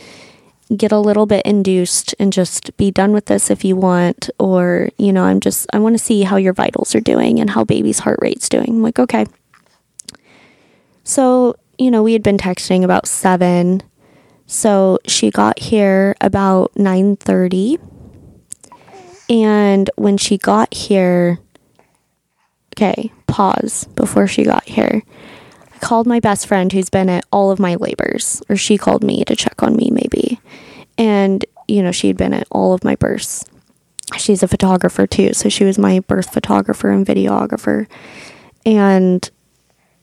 [0.75, 4.89] get a little bit induced and just be done with this if you want or
[4.97, 7.63] you know i'm just i want to see how your vitals are doing and how
[7.63, 9.25] baby's heart rate's doing I'm like okay
[11.05, 13.81] so you know we had been texting about 7
[14.45, 17.79] so she got here about 9:30
[19.30, 21.40] and when she got here
[22.76, 25.04] okay pause before she got here
[25.78, 29.04] I called my best friend who's been at all of my labors, or she called
[29.04, 30.40] me to check on me, maybe.
[30.98, 33.46] And, you know, she had been at all of my births.
[34.18, 37.88] She's a photographer too, so she was my birth photographer and videographer.
[38.66, 39.30] And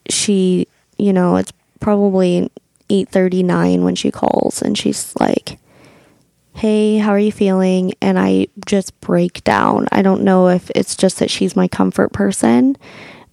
[0.08, 2.52] she, you know, it's probably
[2.88, 5.58] 8:39 when she calls and she's like,
[6.54, 9.86] "Hey, how are you feeling?" And I just break down.
[9.92, 12.76] I don't know if it's just that she's my comfort person,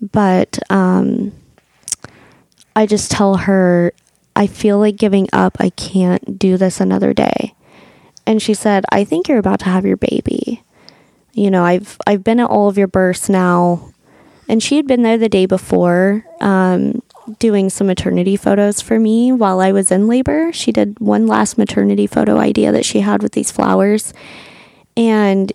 [0.02, 1.32] but um
[2.76, 3.94] I just tell her,
[4.36, 5.58] I feel like giving up.
[5.60, 7.54] I can't do this another day.
[8.26, 10.64] And she said, I think you're about to have your baby.
[11.34, 13.92] You know, I've I've been at all of your births now.
[14.48, 17.02] And she had been there the day before, um,
[17.40, 20.52] doing some maternity photos for me while I was in labor.
[20.54, 24.14] She did one last maternity photo idea that she had with these flowers.
[24.98, 25.52] And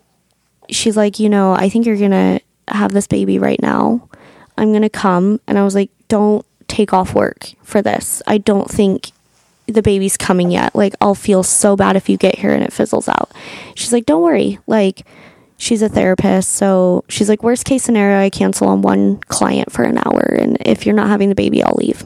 [0.71, 4.09] she's like, you know, I think you're gonna have this baby right now.
[4.57, 5.41] I'm gonna come.
[5.47, 8.23] And I was like, don't take off work for this.
[8.27, 9.11] I don't think
[9.67, 10.75] the baby's coming yet.
[10.75, 13.31] Like, I'll feel so bad if you get here and it fizzles out.
[13.75, 14.59] She's like, don't worry.
[14.67, 15.05] Like,
[15.57, 16.53] she's a therapist.
[16.53, 20.21] So she's like, worst case scenario, I cancel on one client for an hour.
[20.39, 22.05] And if you're not having the baby, I'll leave.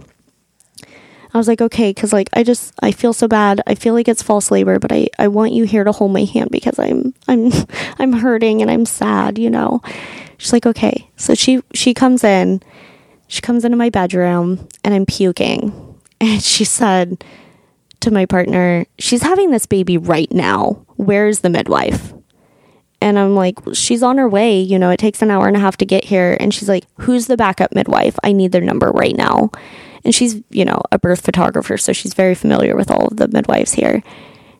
[1.33, 3.63] I was like, okay, because like I just I feel so bad.
[3.67, 6.25] I feel like it's false labor, but I I want you here to hold my
[6.25, 7.53] hand because I'm I'm
[7.99, 9.81] I'm hurting and I'm sad, you know.
[10.39, 11.09] She's like, okay.
[11.17, 12.63] So she she comes in
[13.29, 15.87] she comes into my bedroom and I'm puking.
[16.23, 17.25] And she said
[18.01, 20.85] to my partner, She's having this baby right now.
[20.97, 22.13] Where's the midwife?
[23.01, 24.61] And I'm like, She's on her way.
[24.61, 26.37] You know, it takes an hour and a half to get here.
[26.41, 28.19] And she's like, Who's the backup midwife?
[28.23, 29.51] I need their number right now.
[30.05, 31.77] And she's, you know, a birth photographer.
[31.77, 34.03] So she's very familiar with all of the midwives here.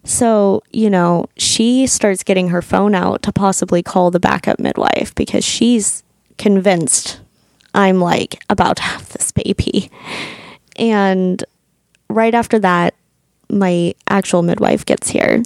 [0.05, 5.15] So, you know, she starts getting her phone out to possibly call the backup midwife
[5.15, 6.03] because she's
[6.39, 7.21] convinced
[7.75, 9.91] I'm like about to have this baby.
[10.77, 11.43] And
[12.09, 12.95] right after that,
[13.51, 15.43] my actual midwife gets here.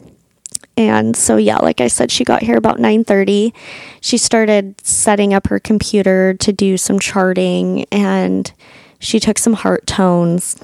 [0.76, 3.52] And so yeah, like I said she got here about 9:30.
[4.00, 8.52] She started setting up her computer to do some charting and
[8.98, 10.56] she took some heart tones.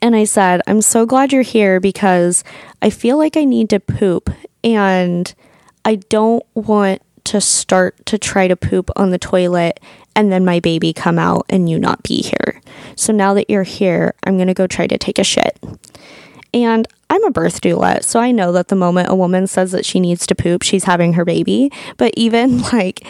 [0.00, 2.44] And I said, "I'm so glad you're here because
[2.82, 4.30] I feel like I need to poop
[4.62, 5.32] and
[5.84, 9.80] I don't want to start to try to poop on the toilet
[10.16, 12.60] and then my baby come out and you not be here.
[12.96, 15.58] So now that you're here, I'm going to go try to take a shit.
[16.54, 19.84] And I'm a birth doula, so I know that the moment a woman says that
[19.84, 21.70] she needs to poop, she's having her baby.
[21.96, 23.06] But even like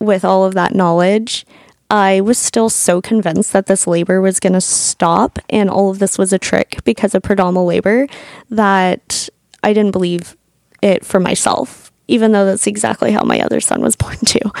[0.00, 1.46] with all of that knowledge,
[1.90, 6.00] I was still so convinced that this labor was going to stop and all of
[6.00, 8.08] this was a trick because of prodromal labor
[8.50, 9.28] that
[9.62, 10.36] I didn't believe
[10.82, 14.52] it for myself even though that's exactly how my other son was born too.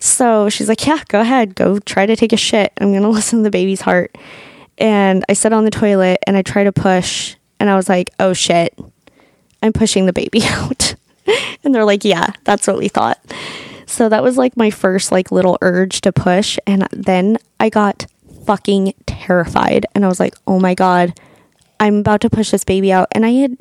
[0.00, 2.72] So she's like, Yeah, go ahead, go try to take a shit.
[2.80, 4.16] I'm gonna listen to the baby's heart.
[4.78, 8.10] And I sit on the toilet and I try to push, and I was like,
[8.18, 8.78] Oh shit,
[9.62, 10.94] I'm pushing the baby out.
[11.64, 13.18] and they're like, Yeah, that's what we thought.
[13.86, 16.58] So that was like my first like little urge to push.
[16.66, 18.06] And then I got
[18.44, 19.86] fucking terrified.
[19.94, 21.18] And I was like, Oh my God,
[21.80, 23.08] I'm about to push this baby out.
[23.12, 23.56] And I had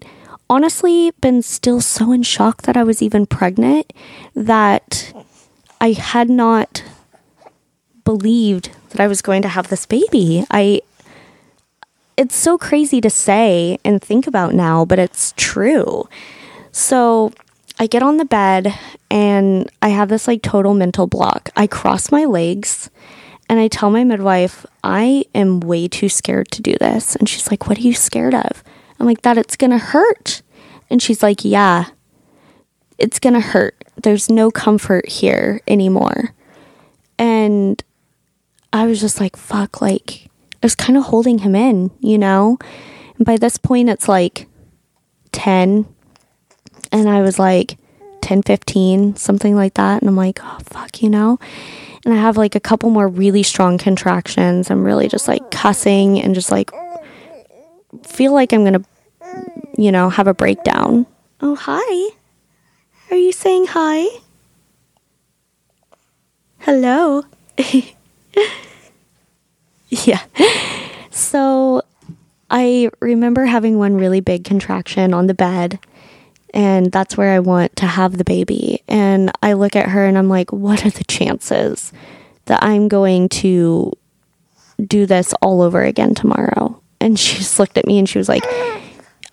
[0.50, 3.92] honestly been still so in shock that I was even pregnant
[4.34, 5.14] that
[5.82, 6.84] I had not
[8.04, 10.46] believed that I was going to have this baby.
[10.50, 10.82] I
[12.18, 16.10] it's so crazy to say and think about now, but it's true.
[16.72, 17.32] So
[17.80, 18.74] I get on the bed
[19.10, 21.52] and I have this like total mental block.
[21.56, 22.90] I cross my legs
[23.50, 27.16] and I tell my midwife, I am way too scared to do this.
[27.16, 28.64] And she's like, What are you scared of?
[29.00, 30.42] I'm like, that it's going to hurt.
[30.90, 31.86] And she's like, yeah,
[32.98, 33.84] it's going to hurt.
[33.96, 36.34] There's no comfort here anymore.
[37.20, 37.84] And
[38.74, 40.27] I was just like, fuck, like,
[40.62, 42.58] I was kind of holding him in, you know?
[43.18, 44.48] And by this point, it's like
[45.32, 45.86] 10.
[46.92, 47.78] And I was like
[48.22, 50.02] 10, 15, something like that.
[50.02, 51.40] And I'm like, oh, fuck, you know?
[52.08, 54.72] and I have like a couple more really strong contractions.
[54.72, 56.72] I'm really just like cussing and just like
[58.04, 58.86] feel like I'm going to,
[59.78, 61.06] you know, have a breakdown.
[61.42, 62.16] Oh, hi.
[63.12, 64.08] Are you saying hi?
[66.60, 67.24] Hello.
[70.06, 70.24] yeah.
[71.12, 71.82] So
[72.50, 75.80] I remember having one really big contraction on the bed,
[76.54, 78.82] and that's where I want to have the baby.
[78.88, 81.92] And I look at her and I'm like, what are the chances
[82.46, 83.92] that I'm going to
[84.86, 86.82] do this all over again tomorrow?
[87.00, 88.44] And she just looked at me and she was like,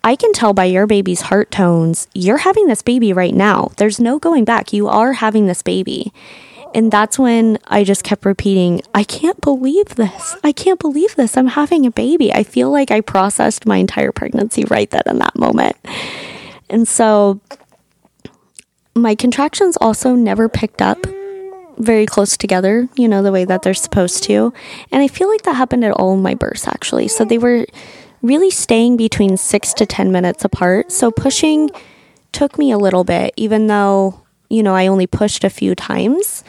[0.03, 3.71] I can tell by your baby's heart tones, you're having this baby right now.
[3.77, 4.71] There's no going back.
[4.71, 6.13] You are having this baby.
[6.75, 10.35] And that's when I just kept repeating, I can't believe this.
[10.43, 11.37] I can't believe this.
[11.37, 12.33] I'm having a baby.
[12.33, 15.77] I feel like I processed my entire pregnancy right then in that moment.
[16.69, 17.39] And so
[18.93, 20.97] my contractions also never picked up
[21.77, 24.53] very close together, you know, the way that they're supposed to.
[24.91, 27.07] And I feel like that happened at all my births actually.
[27.07, 27.65] So they were
[28.21, 30.91] really staying between six to 10 minutes apart.
[30.91, 31.69] So pushing
[32.33, 36.43] took me a little bit, even though, you know, I only pushed a few times.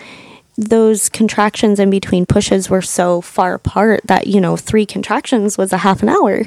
[0.56, 5.72] Those contractions in between pushes were so far apart that, you know, three contractions was
[5.72, 6.42] a half an hour.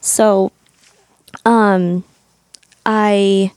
[0.00, 0.52] So,
[1.44, 2.04] um,
[2.86, 3.52] I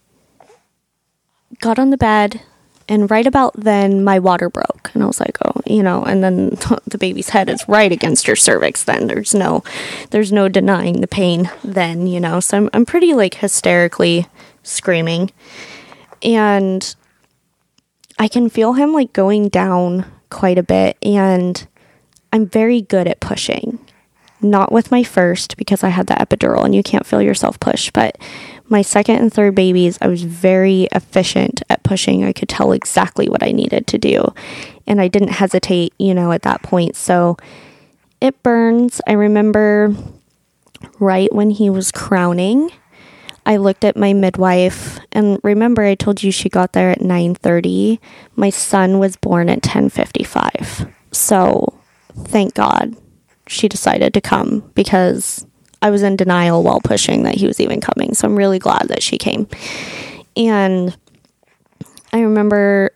[1.60, 2.42] got on the bed,
[2.90, 6.24] and right about then my water broke and i was like oh you know and
[6.24, 6.50] then
[6.86, 9.64] the baby's head is right against your cervix then there's no
[10.12, 14.28] there's no denying the pain then you know so i'm, I'm pretty like hysterically
[14.64, 15.32] screaming
[16.24, 16.96] and
[18.20, 21.68] i can feel him like going down quite a bit and
[22.34, 23.80] i'm very good at pushing
[24.40, 27.90] not with my first because i had the epidural and you can't feel yourself push
[27.92, 28.18] but
[28.70, 32.24] my second and third babies, I was very efficient at pushing.
[32.24, 34.34] I could tell exactly what I needed to do.
[34.86, 36.96] And I didn't hesitate, you know, at that point.
[36.96, 37.38] So
[38.20, 39.00] it burns.
[39.08, 39.96] I remember
[41.00, 42.72] right when he was crowning,
[43.48, 47.98] I looked at my midwife and remember I told you she got there at 9:30.
[48.36, 50.86] My son was born at 10:55.
[51.14, 51.74] So
[52.14, 52.98] thank God
[53.48, 55.46] she decided to come because
[55.82, 58.14] I was in denial while pushing that he was even coming.
[58.14, 59.48] So I'm really glad that she came.
[60.36, 60.96] And
[62.12, 62.92] I remember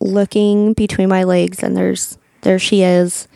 [0.00, 3.28] looking between my legs and there's there she is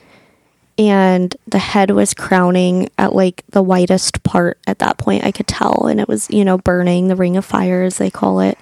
[0.76, 5.46] and the head was crowning at like the whitest part at that point I could
[5.46, 8.58] tell and it was you know burning the ring of fire as they call it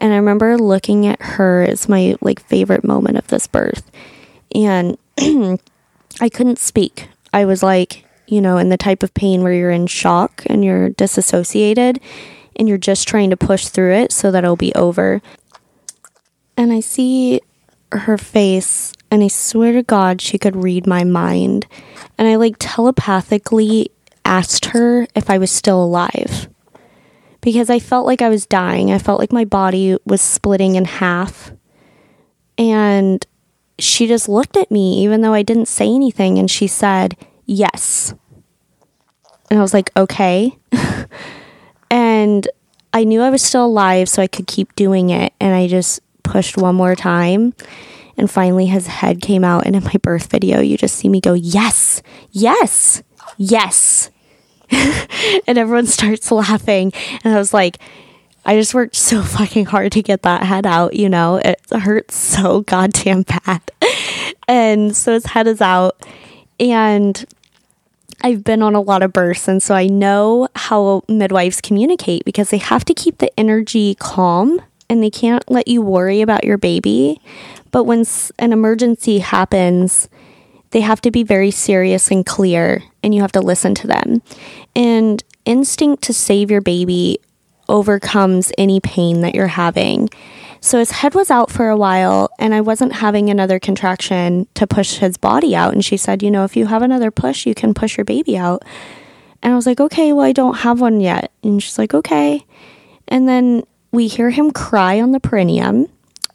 [0.00, 3.90] and I remember looking at her as my like favorite moment of this birth
[4.54, 4.98] and
[6.20, 9.70] I couldn't speak I was like you know, in the type of pain where you're
[9.70, 11.98] in shock and you're disassociated
[12.54, 15.22] and you're just trying to push through it so that it'll be over.
[16.56, 17.40] And I see
[17.92, 21.66] her face, and I swear to God, she could read my mind.
[22.16, 23.90] And I like telepathically
[24.24, 26.48] asked her if I was still alive
[27.40, 28.92] because I felt like I was dying.
[28.92, 31.52] I felt like my body was splitting in half.
[32.56, 33.24] And
[33.78, 38.12] she just looked at me, even though I didn't say anything, and she said, yes.
[39.50, 40.58] And I was like, okay.
[41.90, 42.48] and
[42.92, 45.32] I knew I was still alive, so I could keep doing it.
[45.40, 47.54] And I just pushed one more time.
[48.18, 49.64] And finally, his head came out.
[49.64, 52.02] And in my birth video, you just see me go, yes,
[52.32, 53.02] yes,
[53.36, 54.10] yes.
[54.70, 56.92] and everyone starts laughing.
[57.24, 57.78] And I was like,
[58.44, 61.36] I just worked so fucking hard to get that head out, you know?
[61.36, 63.62] It hurts so goddamn bad.
[64.48, 66.04] and so his head is out.
[66.58, 67.24] And
[68.20, 72.50] I've been on a lot of births, and so I know how midwives communicate because
[72.50, 74.60] they have to keep the energy calm
[74.90, 77.20] and they can't let you worry about your baby.
[77.70, 78.04] But when
[78.38, 80.08] an emergency happens,
[80.70, 84.22] they have to be very serious and clear, and you have to listen to them.
[84.76, 87.18] And instinct to save your baby
[87.68, 90.08] overcomes any pain that you're having.
[90.60, 94.66] So his head was out for a while, and I wasn't having another contraction to
[94.66, 95.72] push his body out.
[95.72, 98.36] And she said, You know, if you have another push, you can push your baby
[98.36, 98.64] out.
[99.42, 101.30] And I was like, Okay, well, I don't have one yet.
[101.42, 102.44] And she's like, Okay.
[103.06, 103.62] And then
[103.92, 105.88] we hear him cry on the perineum,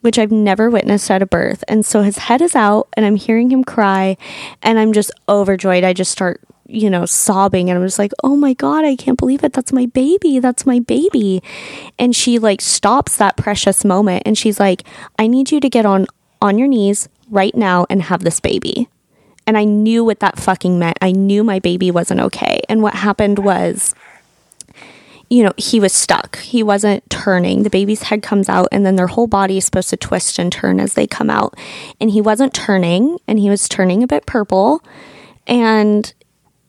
[0.03, 1.63] which I've never witnessed at a birth.
[1.67, 4.17] And so his head is out, and I'm hearing him cry,
[4.61, 5.83] and I'm just overjoyed.
[5.83, 7.69] I just start you know, sobbing.
[7.69, 9.53] And I'm just like, oh my God, I can't believe it.
[9.53, 10.39] That's my baby.
[10.39, 11.43] That's my baby.
[11.99, 14.83] And she like stops that precious moment and she's like,
[15.19, 16.07] I need you to get on
[16.41, 18.89] on your knees right now and have this baby.
[19.45, 20.97] And I knew what that fucking meant.
[21.01, 22.61] I knew my baby wasn't okay.
[22.69, 23.93] And what happened was
[25.33, 26.37] you know, he was stuck.
[26.37, 27.63] He wasn't turning.
[27.63, 30.51] The baby's head comes out, and then their whole body is supposed to twist and
[30.51, 31.57] turn as they come out.
[31.99, 34.83] And he wasn't turning, and he was turning a bit purple.
[35.47, 36.13] And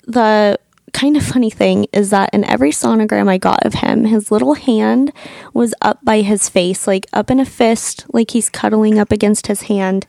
[0.07, 0.59] the
[0.95, 4.55] kind of funny thing is that in every sonogram I got of him, his little
[4.55, 5.13] hand
[5.53, 9.47] was up by his face, like up in a fist, like he's cuddling up against
[9.47, 10.07] his hand.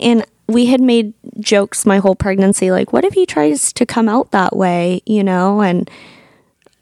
[0.00, 4.08] And we had made jokes my whole pregnancy, like, what if he tries to come
[4.08, 5.60] out that way, you know?
[5.62, 5.88] And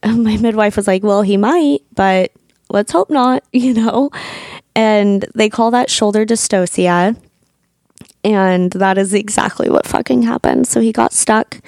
[0.06, 2.32] my midwife was like, well, he might, but
[2.68, 4.10] let's hope not, you know?
[4.74, 7.16] And they call that shoulder dystocia.
[8.24, 10.68] And that is exactly what fucking happened.
[10.68, 11.60] So he got stuck.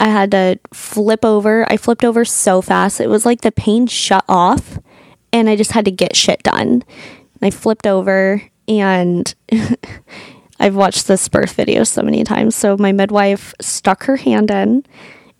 [0.00, 1.70] I had to flip over.
[1.70, 3.00] I flipped over so fast.
[3.00, 4.78] It was like the pain shut off
[5.32, 6.84] and I just had to get shit done.
[7.40, 9.34] I flipped over and
[10.60, 12.54] I've watched this birth video so many times.
[12.54, 14.84] So my midwife stuck her hand in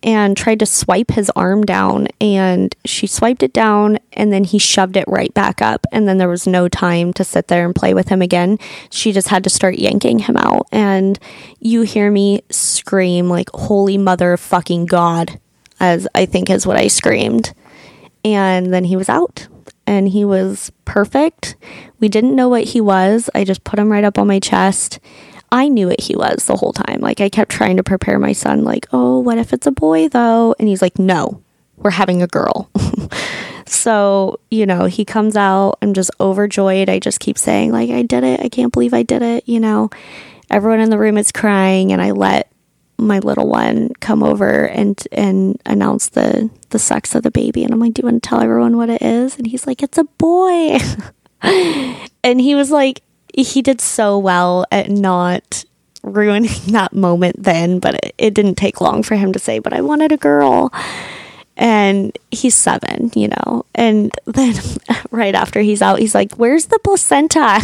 [0.05, 4.59] and tried to swipe his arm down and she swiped it down and then he
[4.59, 7.75] shoved it right back up and then there was no time to sit there and
[7.75, 8.59] play with him again.
[8.91, 11.19] She just had to start yanking him out and
[11.59, 15.39] you hear me scream like holy mother fucking god
[15.79, 17.53] as i think is what i screamed.
[18.23, 19.47] And then he was out
[19.87, 21.55] and he was perfect.
[21.99, 23.29] We didn't know what he was.
[23.33, 24.99] I just put him right up on my chest
[25.55, 26.99] I knew what he was the whole time.
[26.99, 30.09] Like I kept trying to prepare my son, like, oh, what if it's a boy
[30.09, 30.53] though?
[30.59, 31.41] And he's like, no,
[31.77, 32.69] we're having a girl.
[33.65, 35.77] so, you know, he comes out.
[35.81, 36.89] I'm just overjoyed.
[36.89, 38.41] I just keep saying, like, I did it.
[38.41, 39.47] I can't believe I did it.
[39.47, 39.91] You know,
[40.49, 42.51] everyone in the room is crying, and I let
[42.97, 47.73] my little one come over and and announce the the sex of the baby and
[47.73, 49.97] I'm like, "Do you want to tell everyone what it is?" And he's like, "It's
[49.97, 50.79] a boy."
[52.23, 53.01] and he was like
[53.35, 55.65] he did so well at not
[56.03, 59.73] ruining that moment then, but it, it didn't take long for him to say, But
[59.73, 60.71] I wanted a girl.
[61.57, 63.65] And he's seven, you know.
[63.73, 64.55] And then
[65.11, 67.61] right after he's out, he's like, Where's the placenta?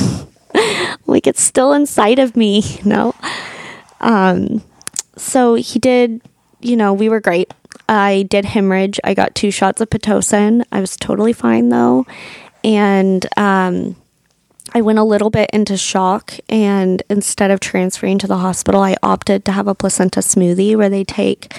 [1.06, 3.16] like, it's still inside of me, you know?
[4.00, 4.64] Um,
[5.16, 6.22] so he did,
[6.60, 7.54] you know, we were great.
[7.88, 9.00] I did hemorrhage.
[9.04, 10.64] I got two shots of Pitocin.
[10.72, 12.06] I was totally fine though.
[12.64, 13.96] And um,
[14.74, 18.96] I went a little bit into shock, and instead of transferring to the hospital, I
[19.04, 21.54] opted to have a placenta smoothie where they take,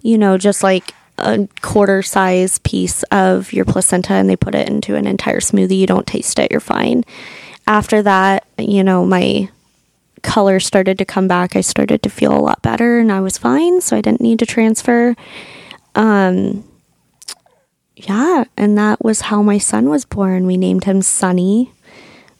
[0.00, 4.68] you know, just like a quarter size piece of your placenta and they put it
[4.68, 5.78] into an entire smoothie.
[5.78, 7.04] You don't taste it, you're fine.
[7.66, 9.48] After that, you know, my
[10.22, 11.54] color started to come back.
[11.54, 14.38] I started to feel a lot better and I was fine, so I didn't need
[14.38, 15.14] to transfer.
[15.94, 16.64] Um,
[17.94, 20.46] yeah, and that was how my son was born.
[20.46, 21.72] We named him Sunny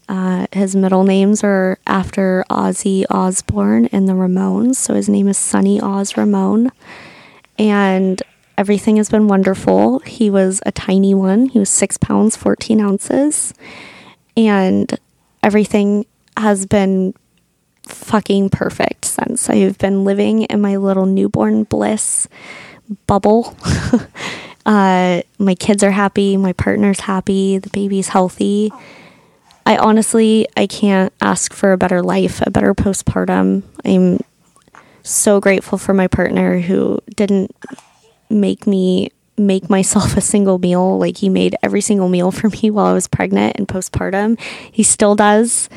[0.08, 4.76] uh, his middle names are after Ozzy Osbourne and the Ramones.
[4.76, 6.70] So his name is Sunny Oz Ramone.
[7.58, 8.22] And
[8.58, 10.00] everything has been wonderful.
[10.00, 13.54] He was a tiny one, he was six pounds, 14 ounces.
[14.36, 14.98] And
[15.42, 17.14] everything has been
[17.86, 22.28] fucking perfect since I've been living in my little newborn bliss
[23.06, 23.56] bubble.
[24.66, 28.72] uh, my kids are happy, my partner's happy, the baby's healthy.
[29.64, 33.62] I honestly I can't ask for a better life, a better postpartum.
[33.84, 34.20] I'm
[35.02, 37.54] so grateful for my partner who didn't
[38.30, 40.98] make me make myself a single meal.
[40.98, 44.38] Like he made every single meal for me while I was pregnant and postpartum.
[44.40, 45.68] He still does.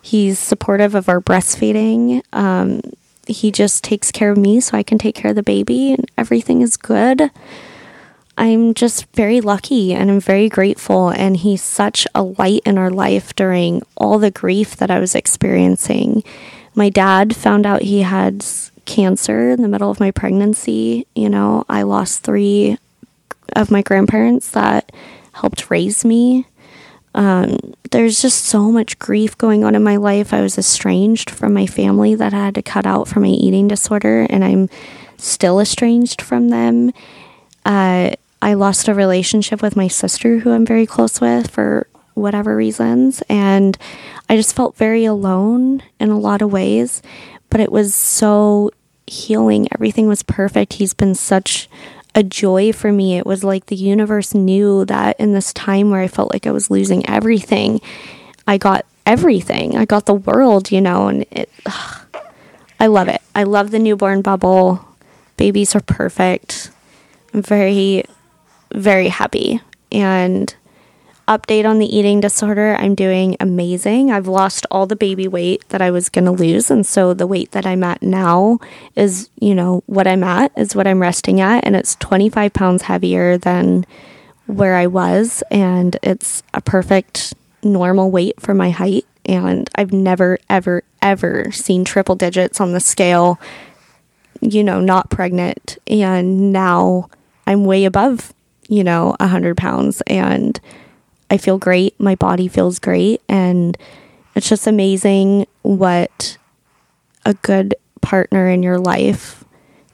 [0.00, 2.22] He's supportive of our breastfeeding.
[2.32, 2.80] Um,
[3.26, 6.10] he just takes care of me so I can take care of the baby and
[6.16, 7.30] everything is good.
[8.38, 11.10] I'm just very lucky and I'm very grateful.
[11.10, 15.16] And he's such a light in our life during all the grief that I was
[15.16, 16.22] experiencing.
[16.74, 18.46] My dad found out he had
[18.84, 21.06] cancer in the middle of my pregnancy.
[21.16, 22.78] You know, I lost three
[23.56, 24.92] of my grandparents that
[25.32, 26.46] helped raise me.
[27.14, 27.58] Um,
[27.90, 30.32] there's just so much grief going on in my life.
[30.32, 33.66] I was estranged from my family that I had to cut out from my eating
[33.66, 34.68] disorder, and I'm
[35.16, 36.92] still estranged from them.
[37.64, 42.56] Uh, I lost a relationship with my sister, who I'm very close with for whatever
[42.56, 43.22] reasons.
[43.28, 43.76] And
[44.28, 47.02] I just felt very alone in a lot of ways,
[47.50, 48.70] but it was so
[49.06, 49.68] healing.
[49.72, 50.74] Everything was perfect.
[50.74, 51.68] He's been such
[52.14, 53.16] a joy for me.
[53.16, 56.52] It was like the universe knew that in this time where I felt like I
[56.52, 57.80] was losing everything,
[58.46, 59.76] I got everything.
[59.76, 61.50] I got the world, you know, and it.
[61.66, 62.06] Ugh,
[62.80, 63.20] I love it.
[63.34, 64.84] I love the newborn bubble.
[65.36, 66.70] Babies are perfect.
[67.32, 68.04] I'm very
[68.72, 69.60] very happy.
[69.90, 70.54] And
[71.28, 74.10] update on the eating disorder, I'm doing amazing.
[74.10, 76.70] I've lost all the baby weight that I was going to lose.
[76.70, 78.58] And so the weight that I'm at now
[78.96, 81.66] is, you know, what I'm at is what I'm resting at.
[81.66, 83.84] And it's 25 pounds heavier than
[84.46, 89.04] where I was, and it's a perfect normal weight for my height.
[89.26, 93.38] And I've never, ever, ever seen triple digits on the scale,
[94.40, 95.76] you know, not pregnant.
[95.86, 97.10] And now
[97.46, 98.32] I'm way above,
[98.68, 100.60] you know, 100 pounds and
[101.30, 101.98] I feel great.
[102.00, 103.20] My body feels great.
[103.28, 103.76] And
[104.34, 106.38] it's just amazing what
[107.24, 109.44] a good partner in your life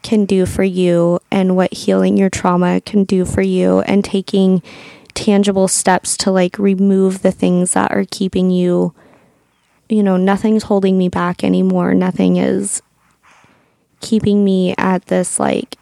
[0.02, 4.62] can do for you and what healing your trauma can do for you and taking
[5.14, 8.92] tangible steps to like remove the things that are keeping you
[9.88, 12.82] you know nothing's holding me back anymore nothing is
[14.00, 15.78] keeping me at this like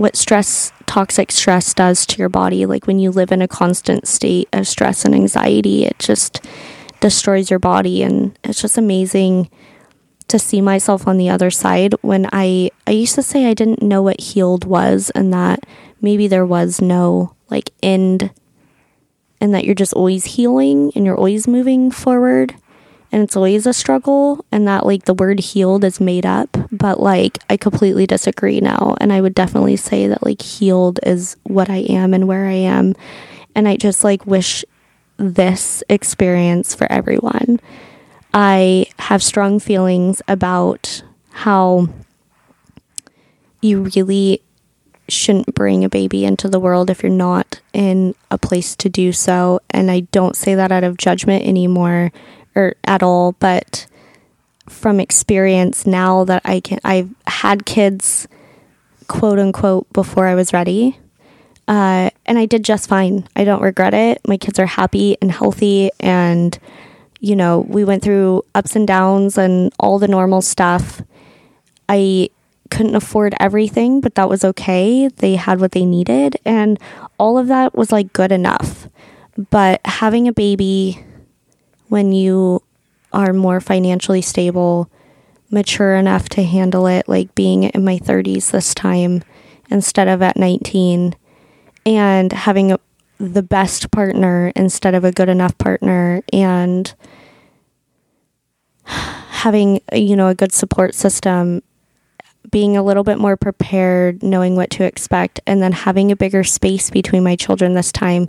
[0.00, 2.64] what stress toxic stress does to your body.
[2.64, 6.44] Like when you live in a constant state of stress and anxiety it just
[7.00, 8.02] destroys your body.
[8.02, 9.50] And it's just amazing
[10.28, 13.82] to see myself on the other side when I I used to say I didn't
[13.82, 15.66] know what healed was and that
[16.00, 18.30] maybe there was no like end
[19.38, 22.54] and that you're just always healing and you're always moving forward
[23.12, 27.00] and it's always a struggle and that like the word healed is made up but
[27.00, 28.96] like I completely disagree now.
[29.00, 32.52] And I would definitely say that like healed is what I am and where I
[32.52, 32.94] am.
[33.54, 34.64] And I just like wish
[35.16, 37.60] this experience for everyone.
[38.32, 41.88] I have strong feelings about how
[43.60, 44.42] you really
[45.08, 49.12] shouldn't bring a baby into the world if you're not in a place to do
[49.12, 49.60] so.
[49.68, 52.12] And I don't say that out of judgment anymore
[52.54, 53.86] or at all, but
[54.68, 58.28] from experience now that I can, I've had kids,
[59.08, 60.98] quote unquote, before I was ready.
[61.68, 63.28] Uh, and I did just fine.
[63.36, 64.20] I don't regret it.
[64.26, 66.58] My kids are happy and healthy and
[67.20, 71.02] you know, we went through ups and downs and all the normal stuff.
[71.88, 72.30] I
[72.70, 75.08] couldn't afford everything, but that was okay.
[75.08, 76.78] They had what they needed, and
[77.18, 78.88] all of that was like good enough.
[79.50, 81.04] But having a baby
[81.90, 82.62] when you
[83.12, 84.88] are more financially stable,
[85.50, 89.22] mature enough to handle it, like being in my 30s this time
[89.70, 91.14] instead of at 19,
[91.84, 92.78] and having a,
[93.18, 96.94] the best partner instead of a good enough partner, and
[98.84, 101.62] having you know a good support system
[102.50, 106.44] being a little bit more prepared knowing what to expect and then having a bigger
[106.44, 108.28] space between my children this time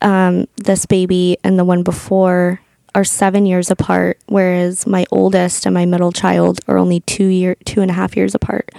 [0.00, 2.60] um, this baby and the one before
[2.94, 7.56] are seven years apart whereas my oldest and my middle child are only two year
[7.64, 8.70] two and a half years apart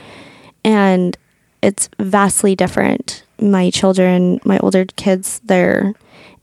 [0.64, 1.18] and
[1.61, 5.93] it's vastly different my children my older kids they're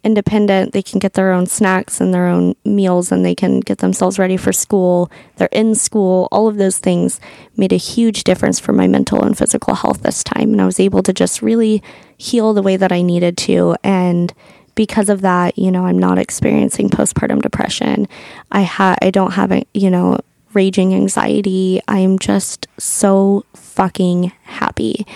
[0.02, 0.72] independent.
[0.72, 4.18] They can get their own snacks and their own meals and they can get themselves
[4.18, 5.10] ready for school.
[5.36, 6.28] They're in school.
[6.32, 7.20] All of those things
[7.56, 10.52] made a huge difference for my mental and physical health this time.
[10.52, 11.82] And I was able to just really
[12.16, 13.76] heal the way that I needed to.
[13.84, 14.32] And
[14.80, 18.08] because of that, you know, I'm not experiencing postpartum depression.
[18.50, 20.20] I ha- I don't have, a, you know,
[20.54, 21.82] raging anxiety.
[21.86, 25.06] I'm just so fucking happy.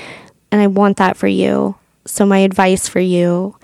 [0.52, 1.76] And I want that for you.
[2.04, 3.56] So my advice for you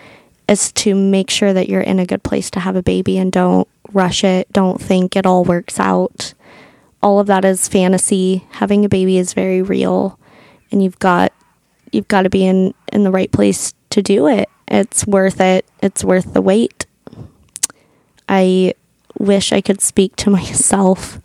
[0.48, 3.30] is to make sure that you're in a good place to have a baby and
[3.30, 4.50] don't rush it.
[4.54, 6.32] Don't think it all works out.
[7.02, 8.46] All of that is fantasy.
[8.52, 10.18] Having a baby is very real
[10.72, 11.30] and you've got
[11.92, 14.48] you've got to be in in the right place to do it.
[14.70, 15.66] It's worth it.
[15.82, 16.86] It's worth the wait.
[18.28, 18.74] I
[19.18, 21.20] wish I could speak to myself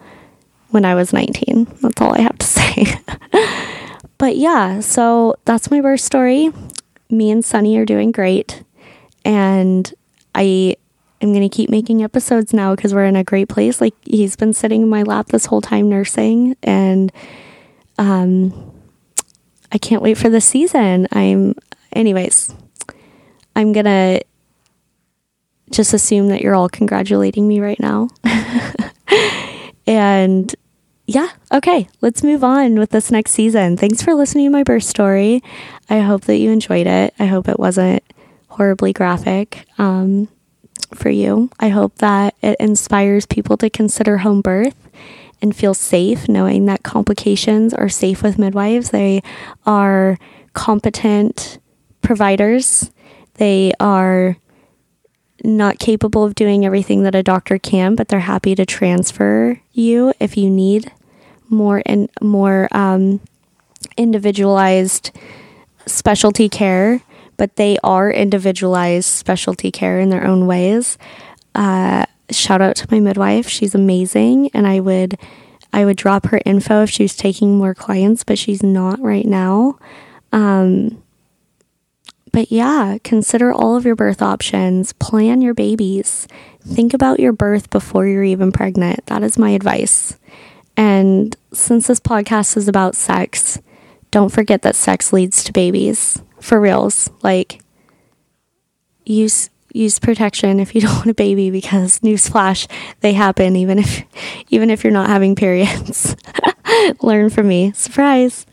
[0.69, 1.67] when I was 19.
[1.81, 2.99] That's all I have to say.
[4.17, 6.51] but yeah, so that's my birth story.
[7.09, 8.63] Me and Sunny are doing great.
[9.23, 9.93] And
[10.33, 10.75] I
[11.21, 13.79] am going to keep making episodes now because we're in a great place.
[13.79, 17.11] Like he's been sitting in my lap this whole time nursing and
[17.97, 18.71] um
[19.71, 21.07] I can't wait for the season.
[21.11, 21.55] I'm
[21.93, 22.53] anyways,
[23.55, 24.21] I'm going to
[25.71, 28.09] just assume that you're all congratulating me right now.
[29.87, 30.53] and
[31.07, 33.77] yeah, okay, let's move on with this next season.
[33.77, 35.43] Thanks for listening to my birth story.
[35.89, 37.13] I hope that you enjoyed it.
[37.19, 38.03] I hope it wasn't
[38.47, 40.27] horribly graphic um,
[40.93, 41.49] for you.
[41.59, 44.89] I hope that it inspires people to consider home birth
[45.41, 48.89] and feel safe knowing that complications are safe with midwives.
[48.89, 49.21] They
[49.65, 50.17] are
[50.53, 51.59] competent
[52.01, 52.91] providers,
[53.35, 54.37] they are
[55.43, 60.13] not capable of doing everything that a doctor can, but they're happy to transfer you
[60.19, 60.91] if you need
[61.49, 63.19] more and more um,
[63.97, 65.11] individualized
[65.85, 67.01] specialty care
[67.37, 70.97] but they are individualized specialty care in their own ways.
[71.53, 75.17] Uh, shout out to my midwife; she's amazing, and I would
[75.73, 79.25] I would drop her info if she was taking more clients, but she's not right
[79.25, 79.77] now.
[80.31, 81.01] Um,
[82.35, 86.27] But yeah, consider all of your birth options, plan your babies,
[86.59, 89.05] think about your birth before you're even pregnant.
[89.05, 90.17] That is my advice.
[90.75, 93.57] And since this podcast is about sex,
[94.11, 96.21] don't forget that sex leads to babies.
[96.41, 97.09] For reals.
[97.23, 97.61] Like,
[99.05, 102.67] use use protection if you don't want a baby because newsflash
[102.99, 104.03] they happen even if
[104.49, 106.15] even if you're not having periods
[107.01, 108.45] learn from me surprise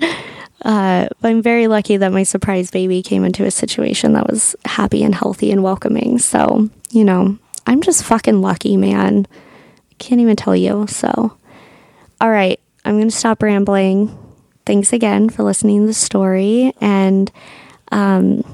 [0.65, 5.03] uh, i'm very lucky that my surprise baby came into a situation that was happy
[5.03, 6.19] and healthy and welcoming.
[6.19, 9.27] So you know i'm just fucking lucky man.
[9.99, 10.87] Can't even tell you.
[10.89, 11.37] So
[12.21, 14.19] all right i'm gonna stop rambling.
[14.65, 16.73] Thanks again for listening to the story.
[16.81, 17.31] And
[17.91, 18.45] um,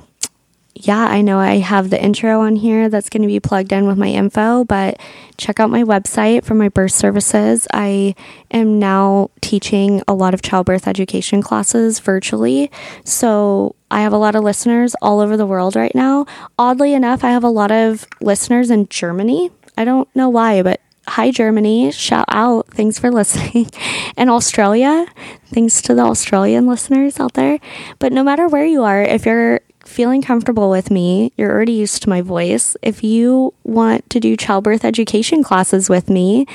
[0.81, 3.89] yeah, I know I have the intro on here that's going to be plugged in
[3.89, 5.01] with my info, but
[5.37, 7.67] check out my website for my birth services.
[7.73, 8.15] I
[8.53, 12.71] am now teaching a lot of childbirth education classes virtually.
[13.05, 16.27] So I have a lot of listeners all over the world right now.
[16.59, 19.51] Oddly enough, I have a lot of listeners in Germany.
[19.77, 23.69] I don't know why, but hi Germany, shout out, thanks for listening.
[24.17, 25.07] and Australia,
[25.47, 27.59] thanks to the Australian listeners out there.
[27.99, 32.03] But no matter where you are, if you're feeling comfortable with me, you're already used
[32.03, 32.77] to my voice.
[32.83, 36.47] If you want to do childbirth education classes with me,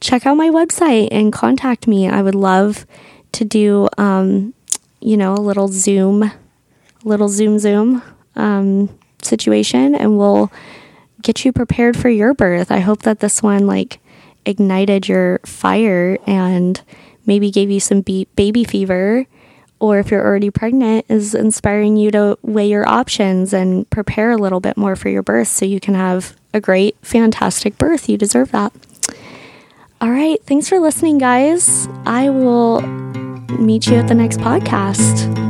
[0.00, 2.08] check out my website and contact me.
[2.08, 2.84] I would love
[3.32, 4.54] to do, um,
[5.00, 6.32] you know, a little Zoom,
[7.04, 8.02] little Zoom Zoom
[8.34, 10.52] um, situation, and we'll
[11.22, 12.70] get you prepared for your birth.
[12.70, 14.00] I hope that this one like
[14.44, 16.80] ignited your fire and
[17.24, 19.26] maybe gave you some be- baby fever
[19.80, 24.36] or if you're already pregnant, is inspiring you to weigh your options and prepare a
[24.36, 28.08] little bit more for your birth so you can have a great, fantastic birth.
[28.08, 28.72] You deserve that.
[30.00, 30.42] All right.
[30.44, 31.88] Thanks for listening, guys.
[32.06, 32.80] I will
[33.58, 35.49] meet you at the next podcast.